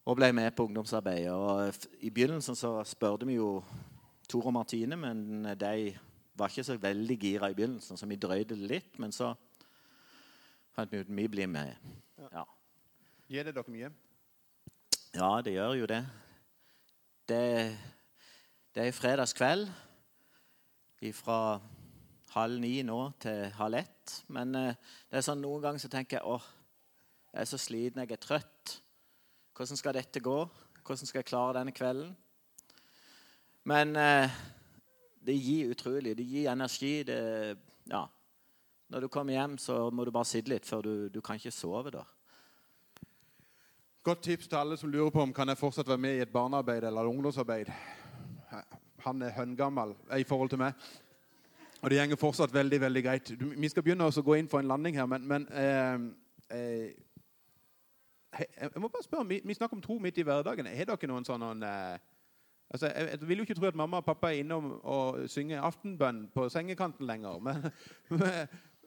Og 0.05 0.17
ble 0.19 0.29
med 0.37 0.51
på 0.53 0.67
ungdomsarbeidet. 0.67 1.33
Og 1.33 1.87
I 2.05 2.11
begynnelsen 2.13 2.57
så 2.57 2.77
spurte 2.85 3.25
vi 3.25 3.39
jo 3.39 3.63
Tor 4.29 4.45
og 4.49 4.53
Martine, 4.53 4.97
men 4.97 5.45
de 5.57 5.95
var 6.37 6.49
ikke 6.49 6.65
så 6.65 6.77
veldig 6.81 7.17
gira 7.19 7.49
i 7.49 7.57
begynnelsen, 7.57 7.97
så 7.97 8.05
vi 8.09 8.17
drøyde 8.19 8.57
det 8.57 8.69
litt. 8.69 8.99
Men 9.01 9.13
så 9.15 9.33
fant 10.75 10.91
vi 10.91 11.01
ut 11.01 11.09
vi 11.09 11.27
blir 11.27 11.49
med. 11.49 11.73
Ja. 12.31 12.45
Gir 13.29 13.47
det 13.47 13.55
dere 13.55 13.73
mye? 13.73 13.93
ja, 15.15 15.41
det 15.41 15.55
gjør 15.55 15.73
jo 15.79 15.85
det. 15.89 16.01
Det, 17.29 17.77
det 18.75 18.87
er 18.87 18.95
fredagskveld 18.95 19.69
fra 21.13 21.59
halv 22.33 22.59
ni 22.59 22.79
nå 22.81 22.97
til 23.21 23.45
halv 23.55 23.77
ett. 23.77 24.13
Men 24.27 24.55
eh, 24.57 24.77
det 25.09 25.19
er 25.19 25.25
sånn 25.25 25.43
noen 25.43 25.61
ganger 25.61 25.83
så 25.83 25.89
tenker 25.93 26.17
jeg 26.17 26.25
åh, 26.25 26.47
jeg 27.29 27.43
er 27.43 27.49
så 27.51 27.59
sliten, 27.61 28.01
jeg 28.01 28.15
er 28.15 28.21
trøtt. 28.23 28.54
Hvordan 29.55 29.77
skal 29.77 29.93
dette 29.95 30.19
gå? 30.19 30.39
Hvordan 30.85 31.07
skal 31.07 31.19
jeg 31.19 31.25
klare 31.25 31.53
denne 31.59 31.71
kvelden? 31.71 32.09
Men 33.63 33.95
eh, 33.95 34.33
det 35.25 35.35
gir 35.39 35.71
utrolig. 35.71 36.17
Det 36.17 36.25
gir 36.27 36.51
energi. 36.51 37.03
Det, 37.03 37.57
ja. 37.89 38.01
Når 38.89 38.99
du 38.99 39.07
kommer 39.07 39.33
hjem, 39.33 39.57
så 39.57 39.89
må 39.89 40.05
du 40.05 40.11
bare 40.11 40.27
sitte 40.27 40.51
litt, 40.51 40.67
for 40.67 40.83
du, 40.83 41.07
du 41.09 41.21
kan 41.21 41.39
ikke 41.39 41.55
sove 41.55 41.93
da. 41.95 42.03
Godt 44.05 44.21
tips 44.27 44.51
til 44.51 44.59
alle 44.59 44.77
som 44.77 44.91
lurer 44.91 45.09
på 45.09 45.23
om 45.23 45.33
kan 45.33 45.49
jeg 45.49 45.57
fortsatt 45.57 45.87
være 45.87 46.03
med 46.03 46.19
i 46.19 46.21
et 46.25 46.35
barnearbeid 46.35 46.83
eller 46.83 47.07
et 47.07 47.15
ungdomsarbeid. 47.15 47.71
Han 49.07 49.21
er 49.21 49.33
høngammal 49.39 49.95
eh, 50.11 50.19
i 50.19 50.27
forhold 50.27 50.51
til 50.51 50.61
meg. 50.61 50.75
Og 51.81 51.89
det 51.89 52.01
gjenger 52.01 52.19
fortsatt 52.19 52.53
veldig 52.53 52.81
veldig 52.81 53.07
greit. 53.07 53.33
Vi 53.39 53.71
skal 53.71 53.87
begynne 53.87 54.11
å 54.11 54.27
gå 54.27 54.35
inn 54.35 54.51
for 54.51 54.59
en 54.59 54.67
landing 54.67 54.99
her, 54.99 55.07
men, 55.09 55.25
men 55.31 55.47
eh, 55.55 56.05
eh, 56.51 56.93
Jeg 58.39 58.81
må 58.81 58.89
bare 58.91 59.05
spørre, 59.05 59.27
vi, 59.29 59.39
vi 59.45 59.55
snakker 59.55 59.77
om 59.77 59.81
tro 59.83 59.95
midt 60.03 60.17
i 60.19 60.25
hverdagen. 60.27 60.67
Har 60.67 60.89
dere 60.89 61.09
noen 61.11 61.25
sånn 61.27 61.39
noen, 61.39 61.63
eh, 61.63 61.97
altså, 62.73 62.89
jeg, 62.89 63.09
jeg 63.13 63.29
vil 63.29 63.41
jo 63.41 63.47
ikke 63.47 63.57
tro 63.59 63.69
at 63.69 63.79
mamma 63.79 64.01
og 64.01 64.07
pappa 64.07 64.31
er 64.33 64.41
innom 64.43 64.73
og 64.81 65.21
synger 65.31 65.63
aftenbønn 65.63 66.25
på 66.35 66.49
sengekanten 66.51 67.07
lenger. 67.07 67.39
Men, 67.45 67.65
men, 68.19 68.27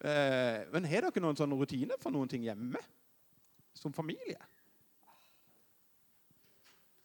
eh, 0.05 0.61
men 0.75 0.89
har 0.93 1.09
dere 1.09 1.25
noen 1.25 1.39
sånne 1.41 1.59
rutiner 1.61 2.01
for 2.03 2.15
noen 2.15 2.29
ting 2.31 2.45
hjemme? 2.49 2.83
Som 3.79 3.95
familie? 3.95 4.39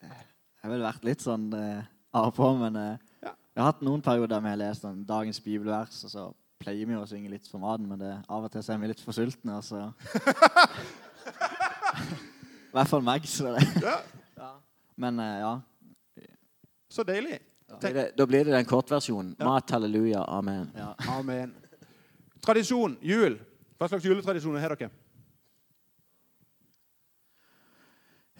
Jeg 0.04 0.72
ville 0.72 0.84
vært 0.84 1.04
litt 1.08 1.24
sånn 1.24 1.50
eh, 1.56 1.84
av 2.16 2.30
og 2.32 2.38
på, 2.38 2.48
men 2.60 2.78
eh, 2.80 3.10
Ja. 3.24 3.32
jeg 3.56 3.62
har 3.62 3.70
hatt 3.72 3.84
noen 3.86 4.04
perioder 4.04 4.42
med 4.44 4.58
å 4.58 4.62
lese 4.66 4.84
sånn, 4.84 5.04
dagens 5.08 5.40
bibelvers, 5.44 6.02
og 6.08 6.12
så 6.12 6.24
pleier 6.64 6.88
vi 6.88 6.96
å 6.96 7.06
synge 7.08 7.32
litt 7.32 7.48
for 7.50 7.60
maten, 7.64 7.88
men 7.90 8.00
det, 8.00 8.14
av 8.32 8.46
og 8.48 8.52
til 8.52 8.64
så 8.64 8.74
er 8.76 8.80
vi 8.84 8.92
litt 8.92 9.04
for 9.04 9.16
sultne, 9.16 9.60
og 9.60 9.66
så 9.68 9.82
I 12.74 12.78
hvert 12.80 12.90
fall 12.90 13.04
meg, 13.06 13.26
så 13.30 13.52
det. 13.54 13.68
Ja, 13.86 14.48
Men 14.98 15.20
eh, 15.22 15.40
ja. 15.44 15.54
Så 16.90 17.04
deilig. 17.06 17.38
Da 17.70 17.78
blir 17.80 17.94
det, 17.94 18.06
da 18.18 18.26
blir 18.30 18.46
det 18.48 18.54
den 18.54 18.66
kortversjonen. 18.70 19.36
Ja. 19.40 19.46
Mat, 19.46 19.70
halleluja, 19.72 20.24
amen. 20.26 20.72
ja. 20.78 20.92
Amen. 21.14 21.54
Tradisjon, 22.42 22.98
jul. 23.02 23.38
Hva 23.78 23.88
slags 23.92 24.06
juletradisjoner 24.06 24.62
har 24.62 24.74
dere? 24.76 24.90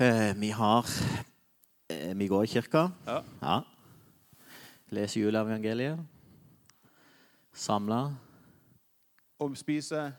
Eh, 0.02 0.34
vi 0.42 0.50
har 0.50 0.90
eh, 1.94 2.14
Vi 2.18 2.28
går 2.28 2.44
i 2.44 2.52
kirka. 2.56 2.88
Ja. 3.06 3.60
Leser 4.90 5.22
juleevangeliet. 5.22 6.02
Samla. 7.54 8.02
Og 9.40 9.58
spiser 9.58 10.12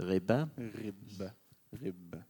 Ribbe. 0.00 0.48
ribbe. 0.58 1.32
Ribbe. 1.72 2.22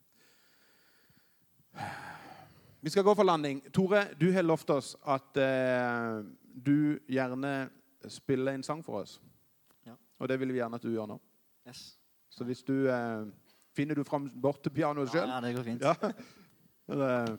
Vi 2.83 2.91
skal 2.91 3.05
gå 3.07 3.15
for 3.15 3.25
landing. 3.25 3.61
Tore, 3.73 4.05
du 4.19 4.33
har 4.35 4.43
lovt 4.43 4.71
oss 4.75 4.97
at 5.07 5.37
eh, 5.39 6.23
du 6.43 6.99
gjerne 7.07 7.53
spiller 8.11 8.57
en 8.57 8.65
sang 8.67 8.83
for 8.85 9.05
oss. 9.05 9.21
Ja. 9.87 9.95
Og 10.19 10.29
det 10.29 10.41
vil 10.43 10.51
vi 10.53 10.59
gjerne 10.59 10.81
at 10.81 10.83
du 10.83 10.91
gjør 10.91 11.07
nå. 11.13 11.19
Yes. 11.69 11.85
Så 12.33 12.45
hvis 12.49 12.65
du 12.67 12.89
eh, 12.91 13.23
Finner 13.73 13.97
du 13.97 14.03
fram 14.05 14.27
bort 14.37 14.59
til 14.61 14.69
pianoet 14.77 15.09
Ja, 15.09 15.23
sjøl? 15.23 15.31
ja, 15.31 15.37
det 15.41 15.55
går 15.57 15.65
fint. 15.65 15.85
Ja. 15.87 15.95
Eller 16.93 17.39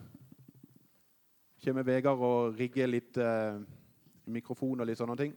kommer 1.64 1.86
Vegard 1.86 2.18
og 2.26 2.56
rigger 2.58 2.88
litt 2.90 3.20
eh, 3.22 3.60
mikrofon 4.34 4.82
og 4.82 4.88
litt 4.88 4.98
sånne 4.98 5.14
ting. 5.20 5.36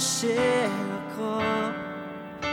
Sjel 0.00 0.92
og 0.96 1.02
kropp. 1.14 2.46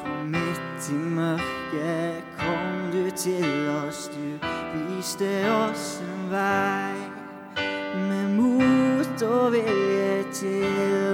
For 0.00 0.24
midt 0.24 0.88
i 0.90 0.92
mørket 0.92 2.22
kom 2.38 2.90
du 2.92 3.10
til 3.16 3.68
oss, 3.84 4.08
du 4.14 4.46
viste 4.72 5.30
oss 5.52 6.00
en 6.00 6.30
vei. 6.32 6.96
Med 8.08 8.32
mot 8.38 9.22
og 9.22 9.52
vilje 9.52 10.24
til 10.32 11.09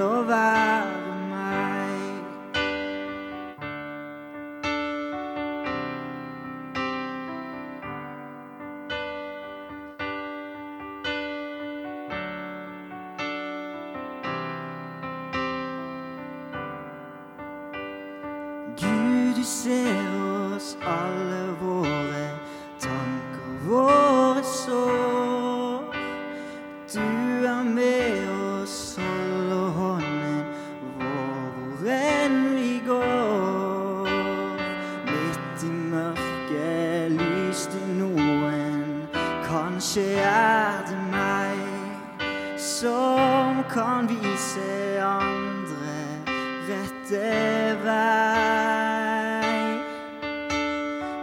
rette 46.68 47.76
vei. 47.84 49.66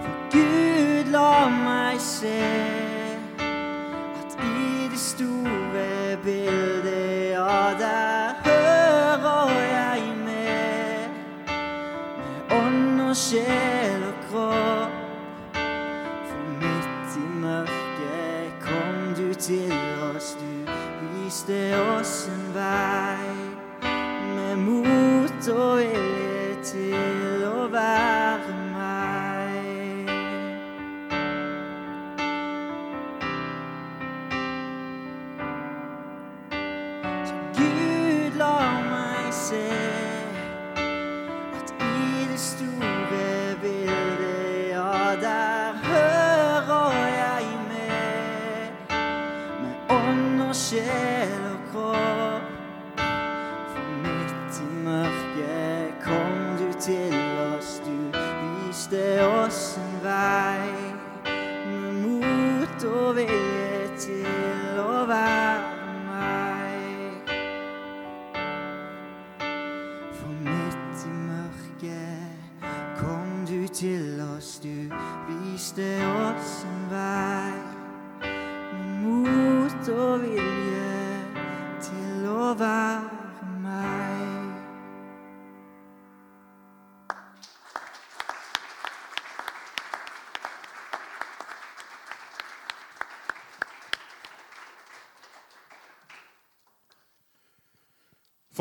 For 0.01 0.15
Gud, 0.31 1.05
la 1.11 1.49
meg 1.49 1.99
se 1.99 2.39
at 4.19 4.31
i 4.39 4.87
det 4.91 4.99
store 4.99 5.62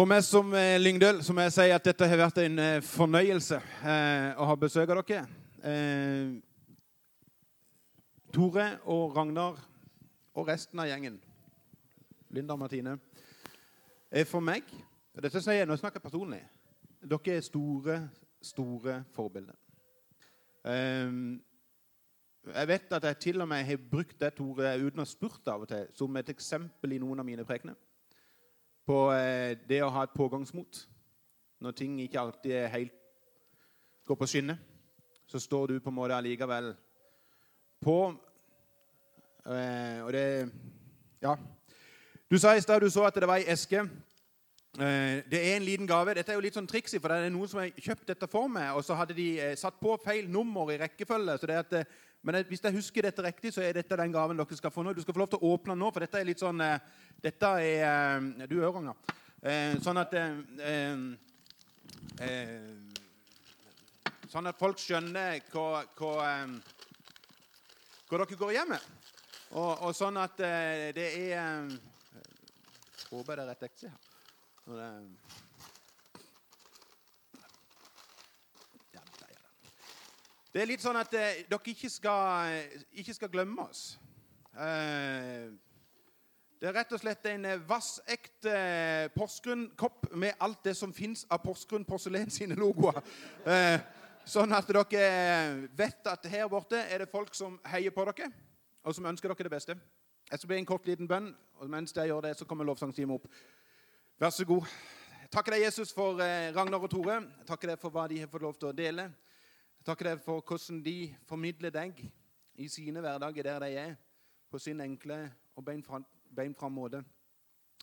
For 0.03 0.09
meg 0.11 0.25
som 0.27 0.49
eh, 0.59 0.81
Lyngdøl 0.83 1.21
så 1.23 1.31
må 1.31 1.45
jeg 1.45 1.53
si 1.55 1.65
at 1.71 1.85
dette 1.87 2.07
har 2.11 2.19
vært 2.19 2.41
en 2.43 2.59
eh, 2.59 2.81
fornøyelse 2.83 3.55
eh, 3.87 4.33
å 4.35 4.49
ha 4.49 4.57
besøk 4.59 4.91
av 4.91 4.99
dere. 4.99 5.21
Eh, 5.62 6.33
Tore 8.35 8.65
og 8.91 9.15
Ragnar 9.15 9.61
og 10.35 10.51
resten 10.51 10.83
av 10.83 10.88
gjengen, 10.91 11.21
Linda 12.35 12.57
og 12.57 12.65
Martine, 12.65 12.97
er 14.11 14.27
for 14.27 14.43
meg 14.43 14.67
og 14.75 15.23
Dette 15.23 15.38
sier 15.38 15.61
jeg, 15.61 15.71
nå 15.71 15.79
snakker 15.79 16.03
personlig. 16.03 16.43
Dere 16.99 17.38
er 17.38 17.47
store, 17.47 18.01
store 18.43 18.99
forbilder. 19.15 19.55
Eh, 20.67 21.15
Jeg 22.59 22.73
vet 22.75 22.99
at 22.99 23.07
jeg 23.12 23.23
til 23.29 23.47
og 23.47 23.53
med 23.55 23.62
har 23.71 23.88
brukt 23.95 24.19
det 24.19 24.35
Tore, 24.35 24.75
uten 24.83 24.99
å 24.99 25.07
ha 25.07 25.15
spurt 25.15 25.47
av 25.47 25.62
og 25.62 25.71
til, 25.71 25.87
som 25.95 26.19
et 26.19 26.35
eksempel 26.35 26.99
i 26.99 27.03
noen 27.07 27.23
av 27.23 27.31
mine 27.31 27.47
prekener. 27.47 27.79
På 28.87 29.12
eh, 29.14 29.55
det 29.68 29.83
å 29.85 29.90
ha 29.95 30.03
et 30.07 30.16
pågangsmot. 30.16 30.87
Når 31.62 31.75
ting 31.79 32.01
ikke 32.03 32.21
alltid 32.21 32.57
er 32.59 32.73
helt 32.73 32.99
går 34.07 34.18
på 34.18 34.27
skinner, 34.27 34.59
så 35.31 35.38
står 35.38 35.66
du 35.66 35.81
på 35.81 35.92
en 35.92 35.95
måte 35.95 36.16
allikevel 36.16 36.73
på. 37.83 37.99
Eh, 39.47 40.01
og 40.03 40.12
det 40.12 40.51
Ja. 41.23 41.37
Du 42.31 42.38
sa 42.38 42.55
i 42.57 42.61
stad 42.61 42.81
du 42.81 42.90
så 42.90 43.05
at 43.07 43.14
det 43.14 43.29
var 43.29 43.37
ei 43.37 43.53
eske. 43.53 43.79
Eh, 44.79 45.23
det 45.31 45.38
er 45.38 45.57
en 45.57 45.62
liten 45.62 45.87
gave. 45.87 46.14
Dette 46.14 46.33
er 46.33 46.35
jo 46.35 46.40
litt 46.40 46.55
sånn 46.55 46.66
triksig, 46.66 47.01
for 47.01 47.09
det 47.09 47.27
er 47.27 47.31
noen 47.31 47.49
som 47.49 47.61
har 47.61 47.71
kjøpt 47.77 48.07
dette 48.09 48.27
for 48.27 48.49
meg, 48.49 48.73
og 48.75 48.85
så 48.85 48.97
hadde 48.97 49.14
de 49.14 49.57
satt 49.57 49.79
på 49.81 49.97
feil 50.05 50.31
nummer 50.31 50.73
i 50.73 50.79
rekkefølge. 50.79 51.38
så 51.38 51.47
det 51.47 51.57
at, 51.57 51.73
eh, 51.73 51.85
men 52.23 52.39
hvis 52.47 52.63
jeg 52.63 52.77
husker 52.77 53.03
dette 53.03 53.25
riktig, 53.25 53.51
så 53.55 53.65
er 53.67 53.75
dette 53.75 53.99
den 53.99 54.13
gaven 54.15 54.39
dere 54.39 54.57
skal 54.59 54.71
få 54.71 54.85
nå. 54.87 54.93
Du 54.95 55.03
skal 55.03 55.15
få 55.15 55.25
lov 55.25 55.33
til 55.33 55.43
å 55.43 55.53
åpne 55.57 55.75
den 55.75 55.83
nå, 55.83 55.91
for 55.91 56.05
dette 56.05 56.21
er 56.21 56.29
litt 56.29 56.43
sånn 56.43 56.63
Dette 57.23 57.51
er 57.59 58.47
Du 58.47 58.57
òg, 58.61 58.77
Ragnar. 58.79 58.97
Sånn 59.83 59.99
at 59.99 60.15
Sånn 64.33 64.49
at 64.49 64.57
folk 64.57 64.79
skjønner 64.81 65.43
hva, 65.53 65.83
hva 65.99 66.21
dere 68.13 68.39
går 68.39 68.55
hjem 68.55 68.71
med. 68.73 68.87
Og, 69.53 69.73
og 69.85 69.93
sånn 69.97 70.17
at 70.23 70.39
det 70.97 71.09
er 71.35 71.75
Håper 73.13 73.37
det 73.37 73.43
er 73.43 73.49
rett 73.51 73.65
ekse 73.67 73.91
her. 73.93 73.99
Og 74.63 74.79
det, 74.79 74.87
ja, 78.95 79.03
det, 79.19 79.27
er 79.27 79.35
det. 79.35 79.51
Det 80.53 80.62
er 80.62 80.69
litt 80.69 80.83
sånn 80.85 80.99
at 81.01 81.15
eh, 81.17 81.45
dere 81.49 81.73
ikke 81.73 81.88
skal, 81.88 82.57
ikke 83.01 83.15
skal 83.17 83.31
glemme 83.33 83.65
oss. 83.65 83.95
Eh, 84.53 85.49
det 86.61 86.69
er 86.69 86.77
rett 86.77 86.93
og 86.93 87.01
slett 87.01 87.25
en 87.27 87.47
eh, 87.49 87.62
vassekte 87.67 88.53
eh, 88.53 89.07
Porsgrunn-kopp 89.17 90.12
med 90.12 90.37
alt 90.45 90.61
det 90.69 90.77
som 90.79 90.93
fins 90.95 91.25
av 91.33 91.41
Porsgrunn 91.43 91.87
porselen 91.88 92.29
sine 92.31 92.55
logoer. 92.55 93.01
Eh, 93.49 93.81
sånn 94.29 94.53
at 94.55 94.69
dere 94.69 95.67
vet 95.75 96.12
at 96.12 96.29
her 96.31 96.47
borte 96.53 96.79
er 96.85 97.03
det 97.03 97.11
folk 97.11 97.33
som 97.35 97.57
heier 97.73 97.91
på 97.91 98.05
dere, 98.12 98.29
og 98.85 98.95
som 98.95 99.09
ønsker 99.09 99.33
dere 99.33 99.49
det 99.49 99.57
beste. 99.57 99.79
Jeg 100.29 100.38
skal 100.38 100.53
be 100.53 100.61
en 100.61 100.69
kort 100.69 100.87
liten 100.87 101.09
bønn, 101.09 101.33
og 101.59 101.73
mens 101.73 101.97
jeg 101.97 102.12
gjør 102.12 102.29
det, 102.29 102.37
så 102.38 102.47
kommer 102.47 102.69
lovsangstimen 102.69 103.17
opp. 103.17 103.27
Vær 104.21 104.31
så 104.31 104.47
god. 104.47 104.69
Takker 105.33 105.57
deg, 105.57 105.65
Jesus, 105.65 105.97
for 105.97 106.21
eh, 106.21 106.53
Ragnar 106.53 106.85
og 106.85 106.93
Tore. 106.93 107.19
Takker 107.49 107.73
deg 107.73 107.81
for 107.81 107.91
hva 107.91 108.05
de 108.12 108.21
har 108.21 108.31
fått 108.31 108.45
lov 108.45 108.55
til 108.61 108.71
å 108.71 108.77
dele. 108.77 109.09
Takker 109.83 110.12
deg 110.12 110.21
for 110.23 110.45
hvordan 110.47 110.79
de 110.85 111.14
formidler 111.27 111.73
deg 111.75 111.97
i 112.55 112.68
sine 112.71 113.01
hverdager 113.03 113.42
der 113.42 113.64
de 113.64 113.71
er, 113.75 113.95
på 114.51 114.59
sin 114.59 114.81
enkle 114.81 115.16
og 115.57 115.64
beinfram 115.64 116.73
måte. 116.73 117.01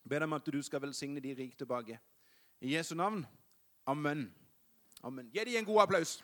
Ber 0.07 0.23
deg 0.23 0.33
at 0.33 0.47
du 0.47 0.61
skal 0.63 0.81
velsigne 0.81 1.19
de 1.19 1.33
rike 1.35 1.57
tilbake. 1.59 1.99
I 2.61 2.75
Jesu 2.75 2.95
navn. 2.95 3.25
Amen. 3.85 4.29
Amen. 5.03 5.27
Gi 5.33 5.43
dem 5.43 5.59
en 5.59 5.65
god 5.65 5.81
applaus. 5.81 6.23